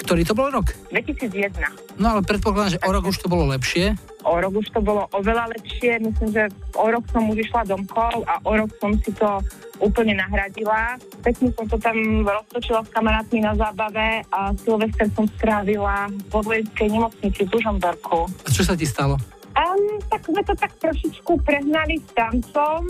[0.04, 0.76] Ktorý to bol rok?
[0.92, 1.56] 2001.
[1.96, 3.96] No ale predpokladám, že o rok už to bolo lepšie.
[4.28, 6.04] O rok už to bolo oveľa lepšie.
[6.04, 6.44] Myslím, že
[6.76, 9.40] o rok som už išla domkov a o rok som si to
[9.80, 11.00] úplne nahradila.
[11.24, 11.96] Pekne som to tam
[12.28, 18.28] roztočila s kamarátmi na zábave a Silvester som strávila v vojenskej nemocnici v Dužomberku.
[18.44, 19.16] A čo sa ti stalo?
[19.54, 22.82] Um, tak sme to tak trošičku prehnali s tancom.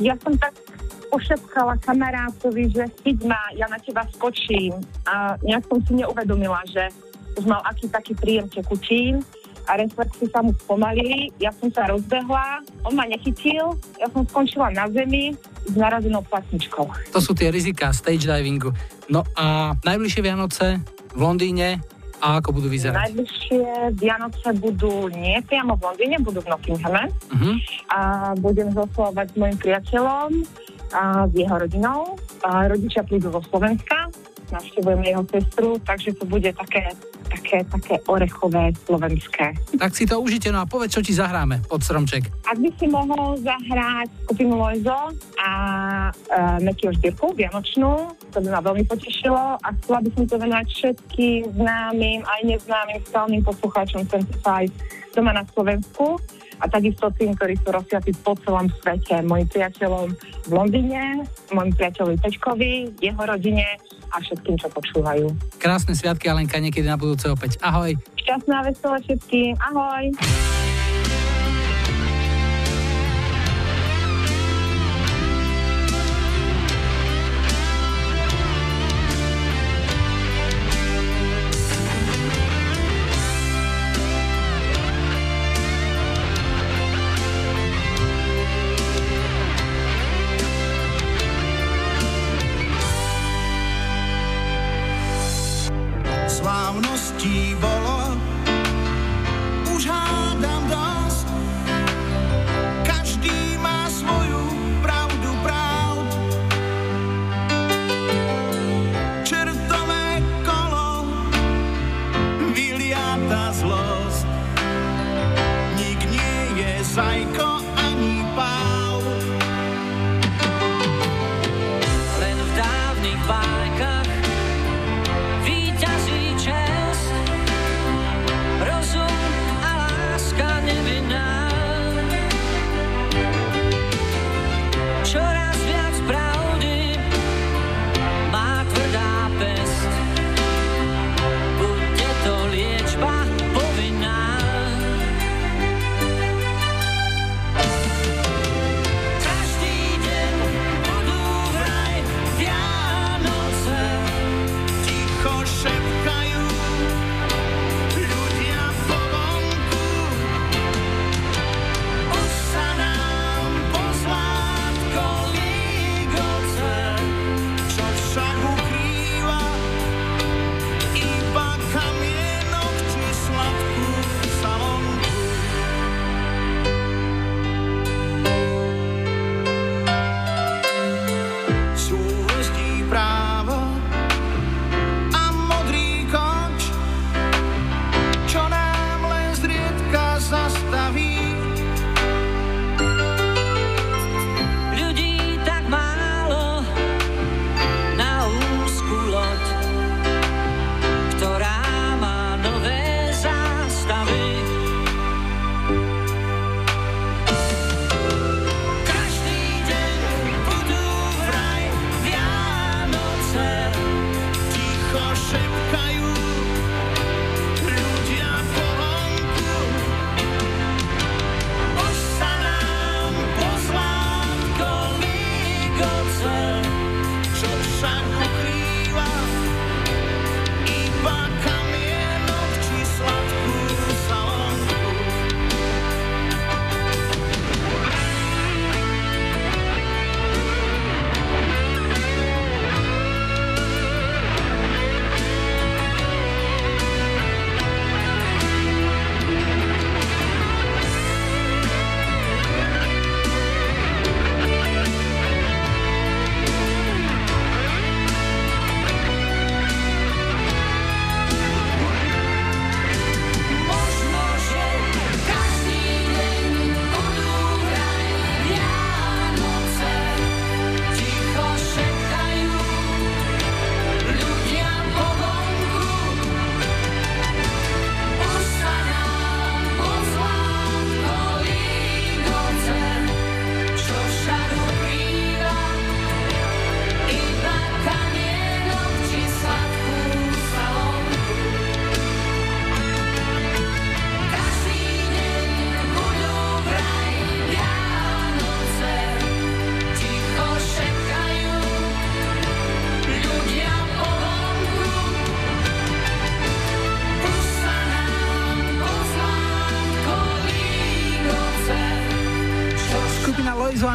[0.00, 0.52] Ja som tak
[1.16, 4.76] pošepkala kamarátovi, že chyť ma, ja na teba skočím.
[5.08, 6.92] A nejak som si neuvedomila, že
[7.40, 9.24] už mal aký taký príjem tekutín
[9.64, 11.32] a reflexy sa mu spomalili.
[11.40, 15.32] Ja som sa rozbehla, on ma nechytil, ja som skončila na zemi
[15.64, 16.84] s narazenou platničkou.
[17.16, 18.76] To sú tie rizika stage divingu.
[19.08, 20.84] No a najbližšie Vianoce
[21.16, 21.80] v Londýne
[22.20, 22.96] a ako budú vyzerať?
[23.08, 23.64] Najbližšie
[23.96, 27.52] Vianoce budú nie priamo v Londýne, budú v Nottinghame Mhm.
[27.88, 28.00] a
[28.36, 30.30] budem zoslovať s mojim priateľom
[30.92, 32.14] a s jeho rodinou.
[32.46, 34.10] A rodičia prídu zo Slovenska,
[34.52, 36.94] navštevujeme jeho sestru, takže to bude také,
[37.26, 39.54] také, také orechové slovenské.
[39.78, 42.30] Tak si to užite, no a povedz, čo ti zahráme pod stromček.
[42.46, 45.00] Ak by si mohol zahrať skupinu Lojzo
[45.42, 45.50] a
[46.10, 50.66] uh, Mekyho Žbírku, Vianočnú, to by ma veľmi potešilo a chcela by som to venovať
[50.70, 54.70] všetkým známym, aj neznámym, stálnym poslucháčom 25
[55.16, 56.20] doma na Slovensku
[56.60, 60.08] a takisto tým, ktorí sú rozsiatí po celom svete, mojim priateľom
[60.48, 62.72] v Londýne, môjim priateľovi Pečkovi,
[63.02, 63.66] jeho rodine
[64.14, 65.26] a všetkým, čo počúvajú.
[65.60, 67.60] Krásne sviatky, Alenka, niekedy na budúce opäť.
[67.60, 67.92] Ahoj.
[68.16, 69.52] Šťastná veselé všetkým.
[69.60, 70.04] Ahoj.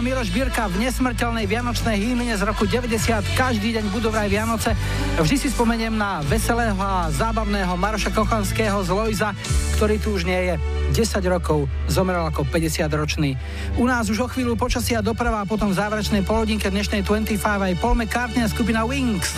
[0.02, 4.74] Miroš Birka v nesmrteľnej vianočnej hymne z roku 90 každý deň budú vraj Vianoce.
[5.22, 9.38] Vždy si spomeniem na veselého a zábavného Maroša Kochanského z Lojza,
[9.78, 10.56] ktorý tu už nie je.
[11.06, 13.38] 10 rokov zomrel ako 50 ročný.
[13.78, 17.74] U nás už o chvíľu počasia doprava a potom v záverečnej polodinke dnešnej 25 aj
[17.78, 19.38] Paul McCartney a skupina Wings.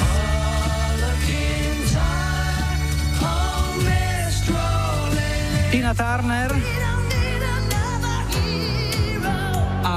[5.75, 6.82] Tina Turner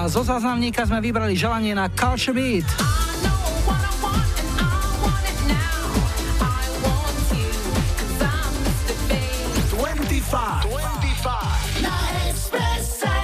[0.07, 2.66] zo záznamníka sme vybrali želanie na Culture Beat.
[9.77, 10.70] 25.
[10.70, 11.83] 25.
[11.83, 11.95] Na
[12.31, 13.15] Expresse.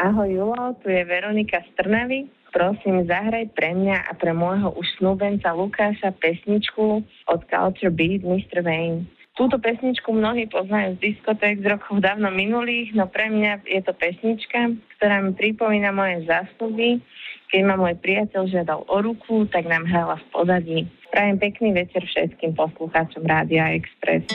[0.00, 2.32] Ahoj Julo, tu je Veronika z Trnavy.
[2.50, 8.64] Prosím, zahraj pre mňa a pre môjho už snúbenca Lukáša pesničku od Culture Beat Mr.
[8.64, 9.19] Wayne.
[9.40, 13.96] Túto pesničku mnohí poznajú z diskoték z rokov dávno minulých, no pre mňa je to
[13.96, 17.00] pesnička, ktorá mi pripomína moje zásluhy.
[17.48, 20.78] Keď ma môj priateľ žiadal o ruku, tak nám hrala v pozadí.
[21.08, 24.28] Prajem pekný večer všetkým poslucháčom Rádia Express.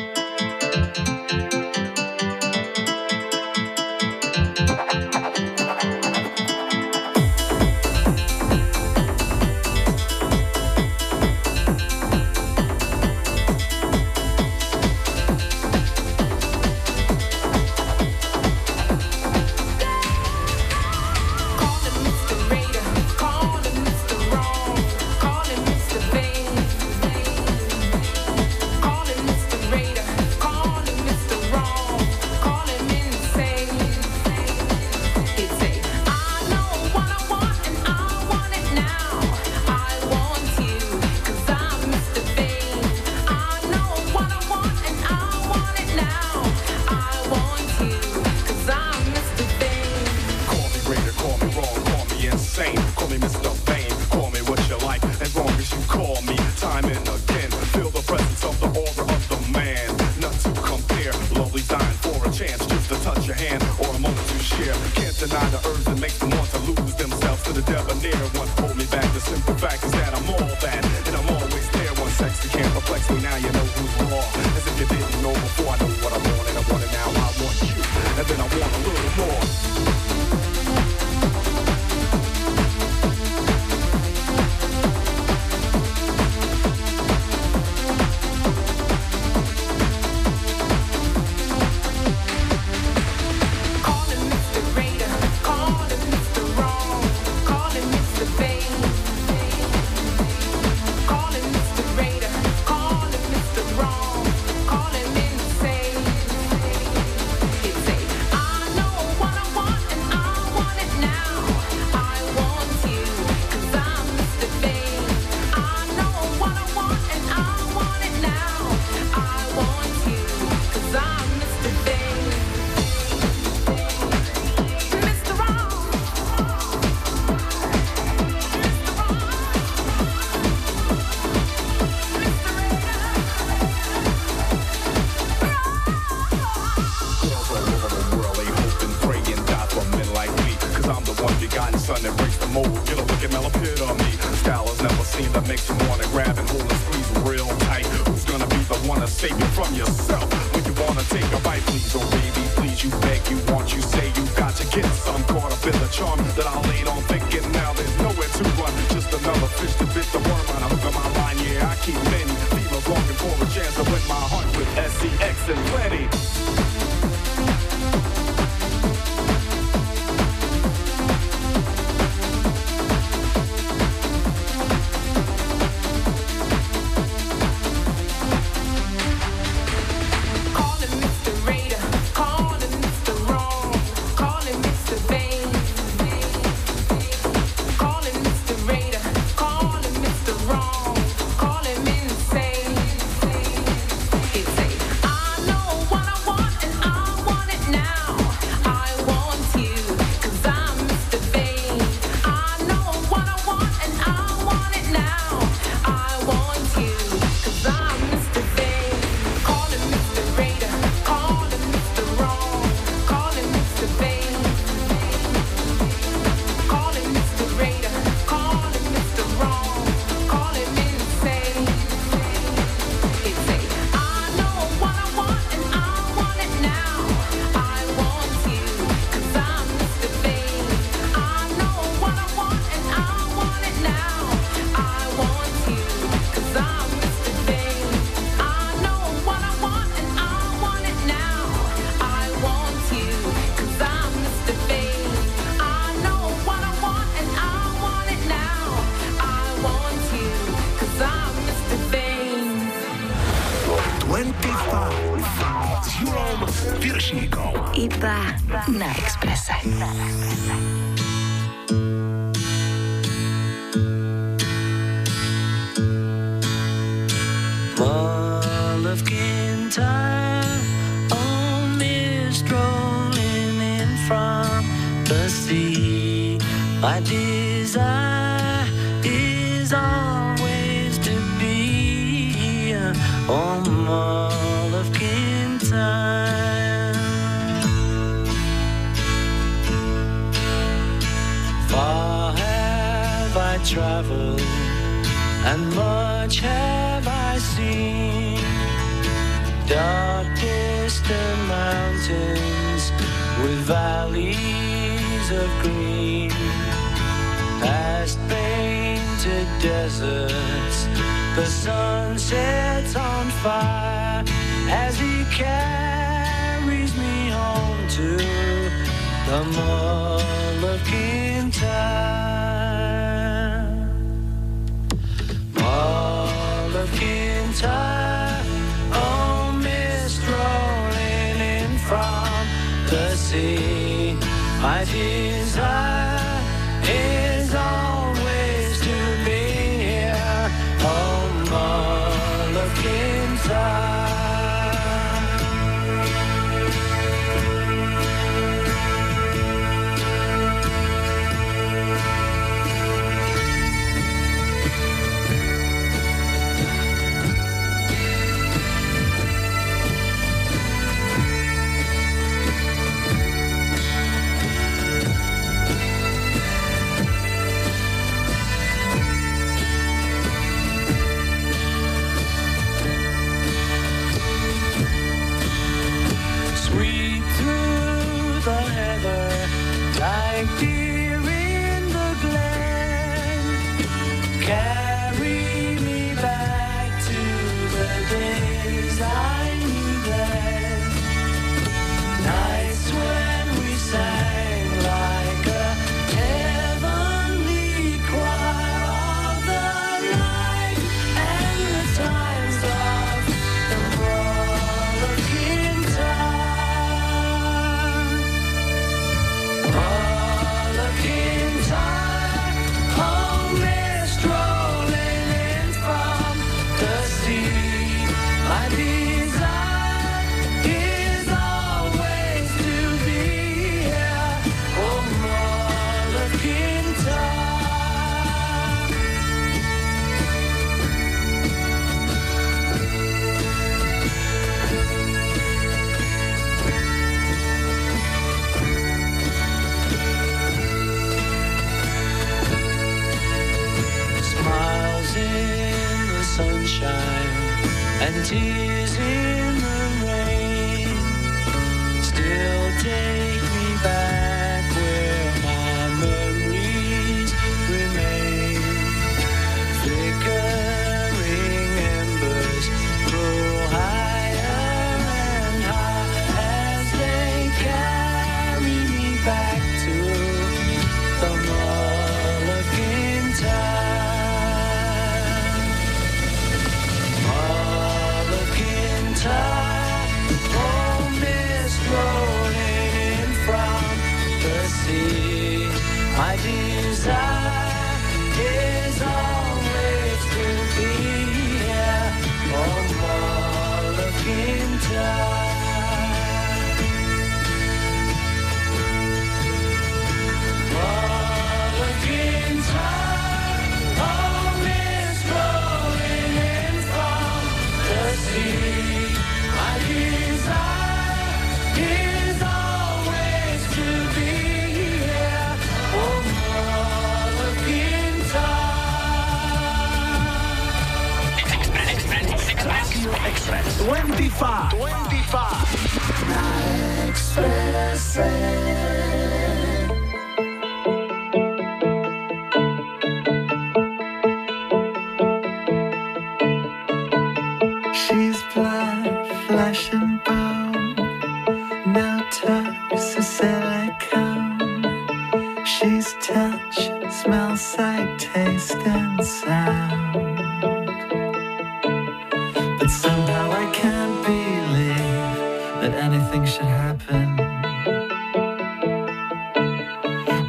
[149.58, 150.05] One to save you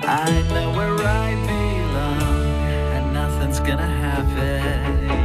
[0.08, 2.46] I know where I belong,
[2.94, 5.15] and nothing's gonna happen.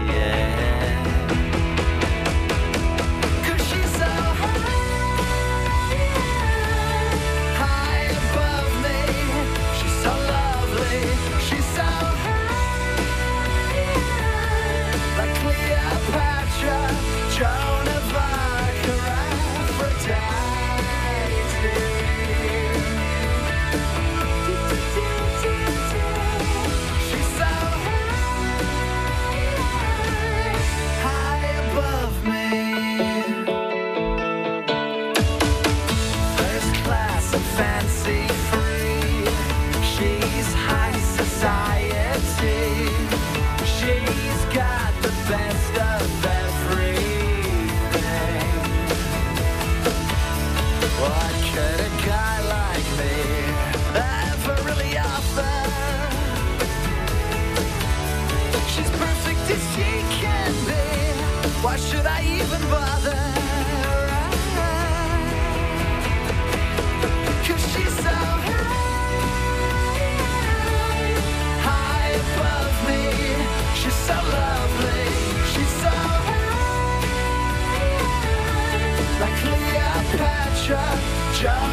[81.41, 81.70] shine.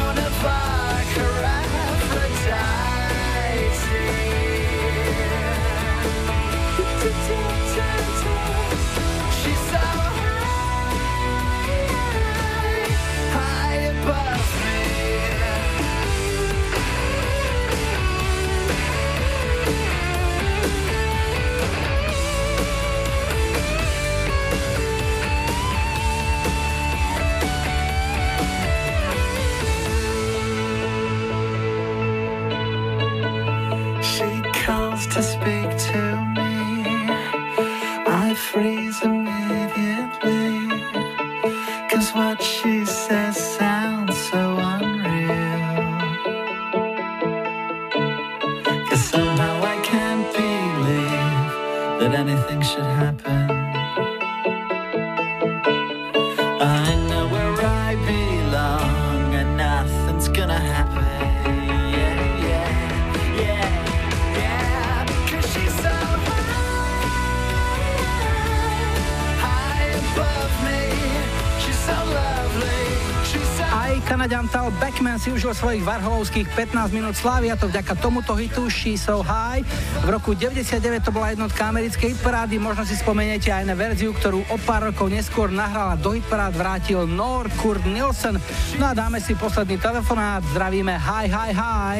[75.49, 79.65] Užil svojich varholovských 15 minút slávy a to vďaka tomuto hitu She So High.
[80.05, 84.45] V roku 99 to bola jednotka americkej hitparády, možno si spomeniete aj na verziu, ktorú
[84.45, 88.37] o pár rokov neskôr nahrala do hitparád vrátil Nor Kurt Nielsen.
[88.77, 91.99] No a dáme si posledný telefonát, zdravíme hi, hi, hi.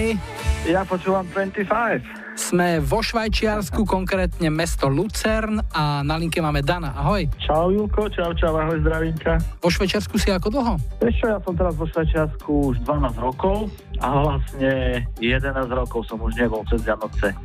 [0.69, 2.18] Ja počúvam 25.
[2.49, 6.97] Sme vo Švajčiarsku, konkrétne mesto Lucern a na linke máme Dana.
[6.97, 7.29] Ahoj.
[7.37, 9.37] Čau Julko, čau, čau, ahoj, zdravinka.
[9.61, 10.73] Vo Švajčiarsku si ako dlho?
[10.97, 13.69] Vieš ja som teraz vo Švajčiarsku už 12 rokov
[14.01, 17.37] a vlastne 11 rokov som už nebol cez Vianoce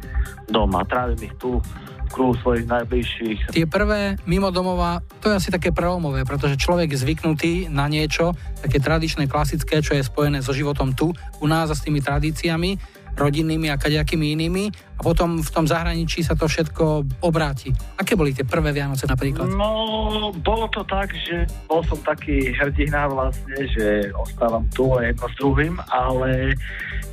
[0.49, 0.81] doma.
[0.89, 1.61] Trávim ich tu
[2.09, 3.53] kruhu svojich najbližších.
[3.53, 8.33] Tie prvé mimo domova, to je asi také prelomové, pretože človek je zvyknutý na niečo,
[8.65, 13.05] také tradičné, klasické, čo je spojené so životom tu, u nás a s tými tradíciami,
[13.15, 17.75] rodinnými a kadejakými inými a potom v tom zahraničí sa to všetko obráti.
[17.99, 19.51] Aké boli tie prvé Vianoce napríklad?
[19.51, 25.27] No, bolo to tak, že bol som taký hrdina vlastne, že ostávam tu a jedno
[25.27, 26.55] s druhým, ale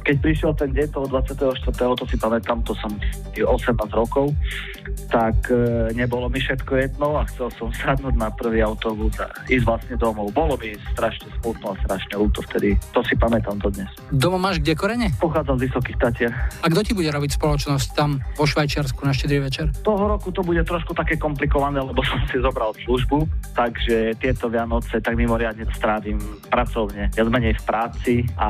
[0.01, 1.61] keď prišiel ten deň toho 24.
[1.97, 2.89] to si pamätám, to som
[3.37, 4.33] 18 rokov,
[5.13, 9.65] tak e, nebolo mi všetko jedno a chcel som sadnúť na prvý autobus a ísť
[9.65, 10.33] vlastne domov.
[10.33, 12.75] Bolo mi strašne smutno a strašne ľúto vtedy.
[12.97, 13.89] To si pamätám dodnes.
[14.09, 15.07] Doma máš kde korene?
[15.21, 16.31] Pochádzam z Vysokých Tatier.
[16.63, 19.69] A kto ti bude robiť spoločnosť tam vo Švajčiarsku na štedrý večer?
[19.84, 25.03] Toho roku to bude trošku také komplikované, lebo som si zobral službu, takže tieto Vianoce
[25.03, 26.18] tak mimoriadne strávim
[26.48, 27.11] pracovne.
[27.14, 28.49] Ja menej v práci a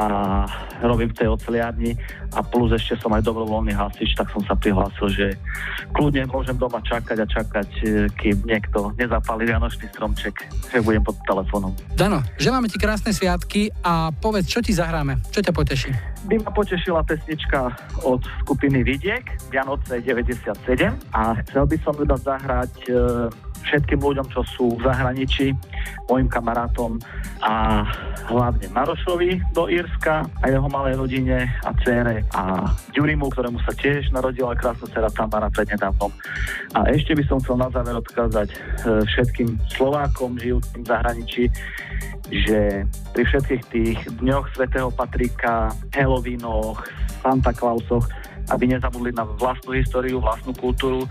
[0.82, 1.94] robím v tej oceliarni
[2.34, 5.28] a plus ešte som aj dobrovoľný hasič, tak som sa prihlásil, že
[5.94, 7.86] kľudne môžem doma čakať a čakať, e,
[8.18, 10.34] kým niekto nezapáli Vianočný stromček,
[10.74, 11.72] že budem pod telefónom.
[11.94, 15.90] Dano, želáme ti krásne sviatky a povedz, čo ti zahráme, čo ťa poteší.
[16.26, 17.74] By ma potešila pesnička
[18.06, 18.82] od skupiny
[19.12, 20.56] Vidiek, Vianoce 97
[21.12, 22.92] a chcel by som teda zahrať e,
[23.68, 25.52] všetkým ľuďom, čo sú v zahraničí,
[26.08, 26.96] mojim kamarátom
[27.44, 27.84] a
[28.32, 34.16] hlavne Marošovi do Írska a jeho malej rodine a dcere a Ďurimu, ktorému sa tiež
[34.16, 36.16] narodila krásna dcera Tamara prednedávnom.
[36.72, 38.58] A ešte by som chcel na záver odkázať e,
[39.12, 41.44] všetkým Slovákom žijúcim v zahraničí,
[42.32, 46.80] že pri všetkých tých dňoch svätého Patrika, Halloweenoch,
[47.20, 48.08] Santa Clausoch,
[48.52, 51.08] aby nezabudli na vlastnú históriu, vlastnú kultúru,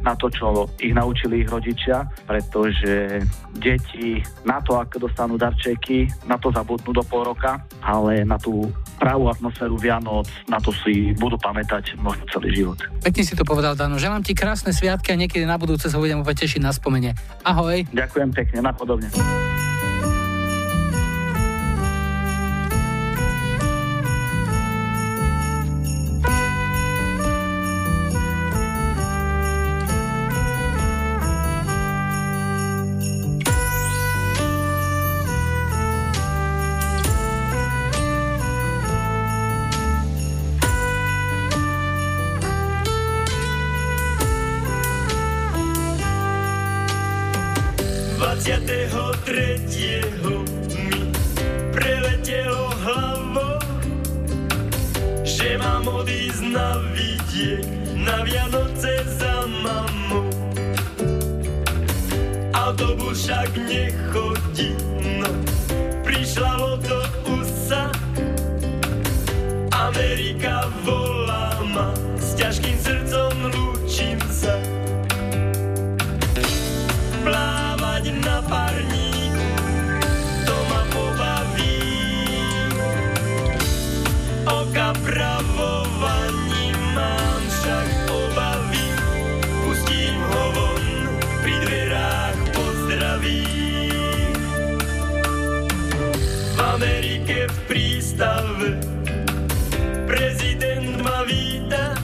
[0.00, 3.20] na to, čo ich naučili ich rodičia, pretože
[3.52, 4.16] deti
[4.48, 9.28] na to, ako dostanú darčeky, na to zabudnú do pol roka, ale na tú pravú
[9.28, 12.80] atmosféru Vianoc, na to si budú pamätať možno celý život.
[13.04, 14.00] Pekne si to povedal, Dano.
[14.00, 17.12] Želám ti krásne sviatky a niekedy na budúce sa budem opäť tešiť na spomene.
[17.44, 17.84] Ahoj.
[17.92, 19.08] Ďakujem pekne, napodobne.
[56.10, 57.62] Odísť na vidiek,
[57.94, 60.26] na Vianoce za mamou.
[62.50, 64.74] Autobus však nechodí,
[65.22, 65.30] no
[66.02, 66.98] prišla do
[67.30, 67.94] USA.
[69.70, 73.59] Amerika volá ma, s ťažkým srdcom lúčim
[97.50, 98.78] V prístave
[100.06, 101.98] prezident ma víta.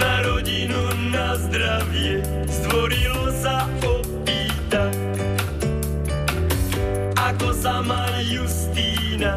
[0.00, 0.80] Na rodinu,
[1.12, 4.88] na zdravie, stvorilo sa opýta.
[7.20, 9.36] Ako sa má Justína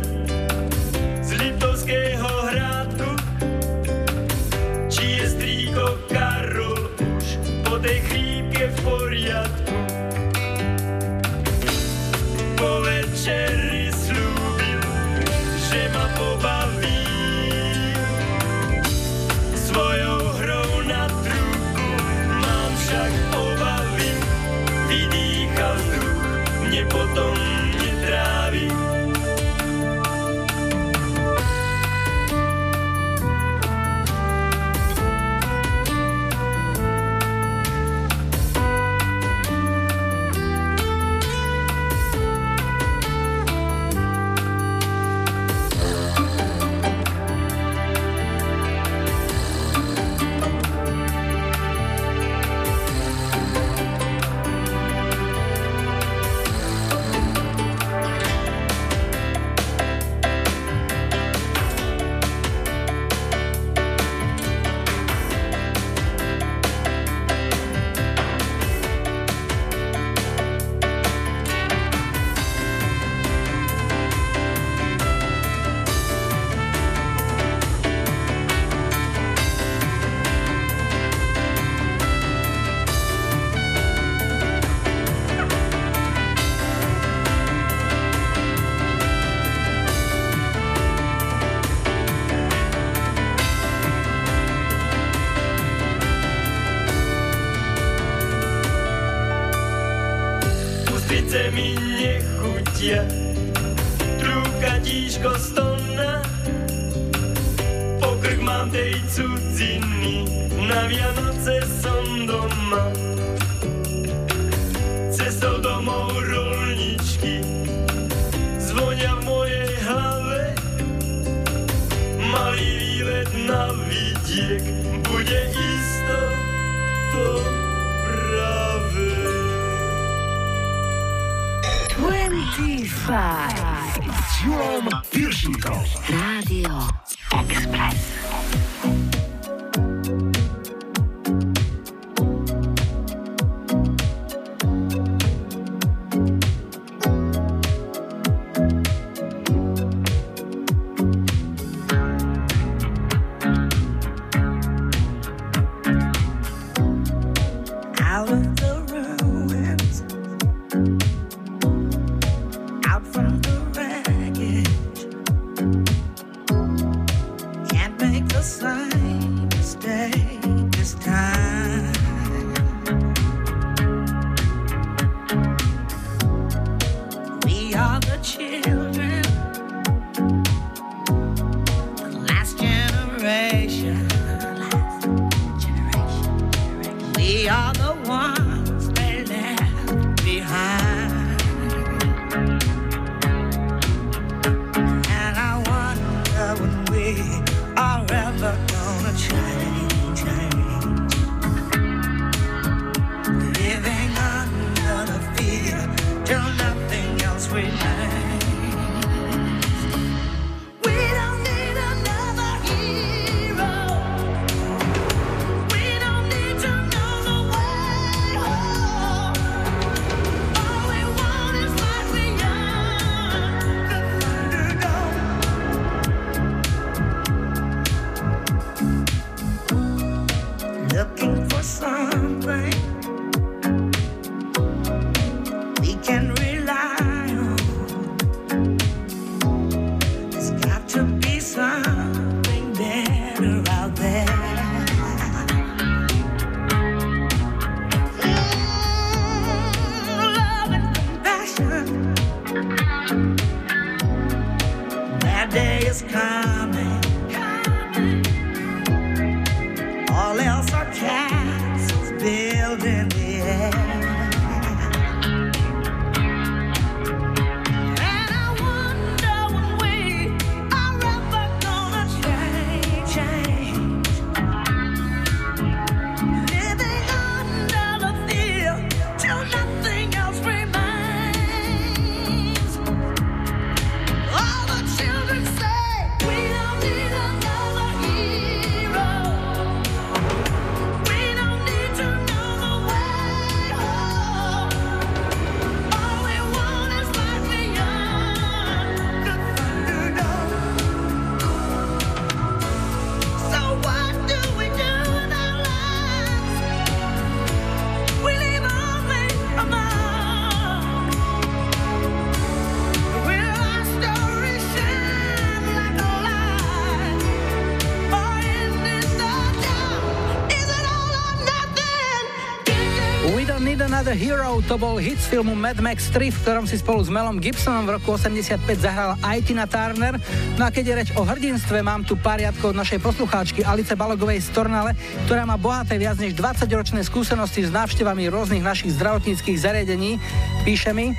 [324.70, 327.90] to bol hit z filmu Mad Max 3, v ktorom si spolu s Melom Gibsonom
[327.90, 330.22] v roku 85 zahrala aj Tina Turner.
[330.62, 333.98] No a keď je reč o hrdinstve, mám tu pár riadkov od našej poslucháčky Alice
[333.98, 334.94] Balogovej z Tornale,
[335.26, 340.22] ktorá má bohaté viac než 20-ročné skúsenosti s návštevami rôznych našich zdravotníckých zariadení.
[340.62, 341.18] Píše mi,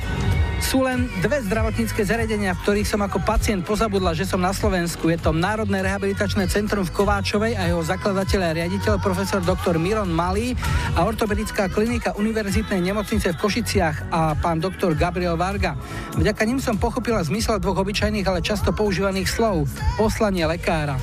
[0.61, 5.09] sú len dve zdravotnícke zariadenia, v ktorých som ako pacient pozabudla, že som na Slovensku.
[5.09, 9.81] Je to Národné rehabilitačné centrum v Kováčovej a jeho zakladateľ a riaditeľ profesor dr.
[9.81, 10.53] Miron Malý
[10.95, 15.75] a ortopedická klinika Univerzitnej nemocnice v Košiciach a pán doktor Gabriel Varga.
[16.15, 19.65] Vďaka nim som pochopila zmysel dvoch obyčajných, ale často používaných slov.
[19.97, 21.01] Poslanie lekára.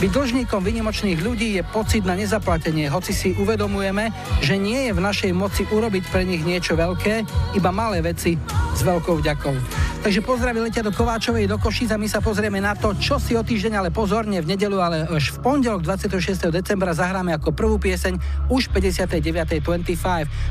[0.00, 4.08] Byť dlžníkom vynimočných ľudí je pocit na nezaplatenie, hoci si uvedomujeme,
[4.40, 8.88] že nie je v našej moci urobiť pre nich niečo veľké, iba malé veci s
[8.88, 9.52] veľkou vďakou.
[10.00, 13.36] Takže pozdraví letia do Kováčovej, do Košíc a my sa pozrieme na to, čo si
[13.36, 16.48] o týždeň, ale pozorne v nedelu, ale až v pondelok 26.
[16.48, 18.16] decembra zahráme ako prvú pieseň
[18.48, 19.84] už 59.25.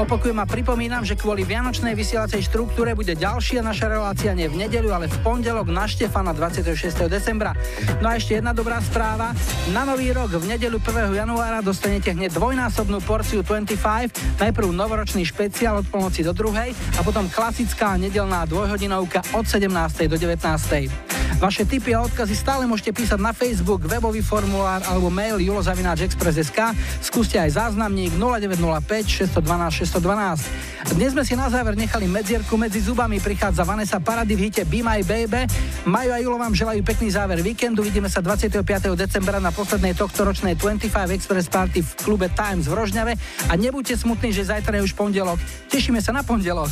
[0.02, 4.90] Opakujem a pripomínam, že kvôli vianočnej vysielacej štruktúre bude ďalšia naša relácia nie v nedeľu,
[4.90, 6.66] ale v pondelok na Štefana 26.
[7.06, 7.54] decembra.
[8.02, 9.38] No a ešte jedna dobrá správa.
[9.70, 11.14] Na nový rok v nedeľu 1.
[11.14, 17.30] januára dostanete hneď dvojnásobnú porciu 25, najprv novoročný špeciál od polnoci do druhej a potom
[17.30, 20.10] klasická nedelná dvojhodinovka od 17.
[20.10, 21.09] do 19.
[21.40, 26.76] Vaše tipy a odkazy stále môžete písať na Facebook, webový formulár alebo mail julozavináčexpress.sk.
[27.00, 31.00] Skúste aj záznamník 0905 612 612.
[31.00, 33.24] Dnes sme si na záver nechali medzierku medzi zubami.
[33.24, 35.48] Prichádza Vanessa Parady v hite Be My Baby.
[35.88, 37.88] Majo a Julo vám želajú pekný záver víkendu.
[37.88, 38.60] Vidíme sa 25.
[39.00, 43.16] decembra na poslednej tohto ročnej 25 Express Party v klube Times v Rožňave.
[43.48, 45.40] A nebuďte smutní, že zajtra je už pondelok.
[45.72, 46.68] Tešíme sa na pondelok.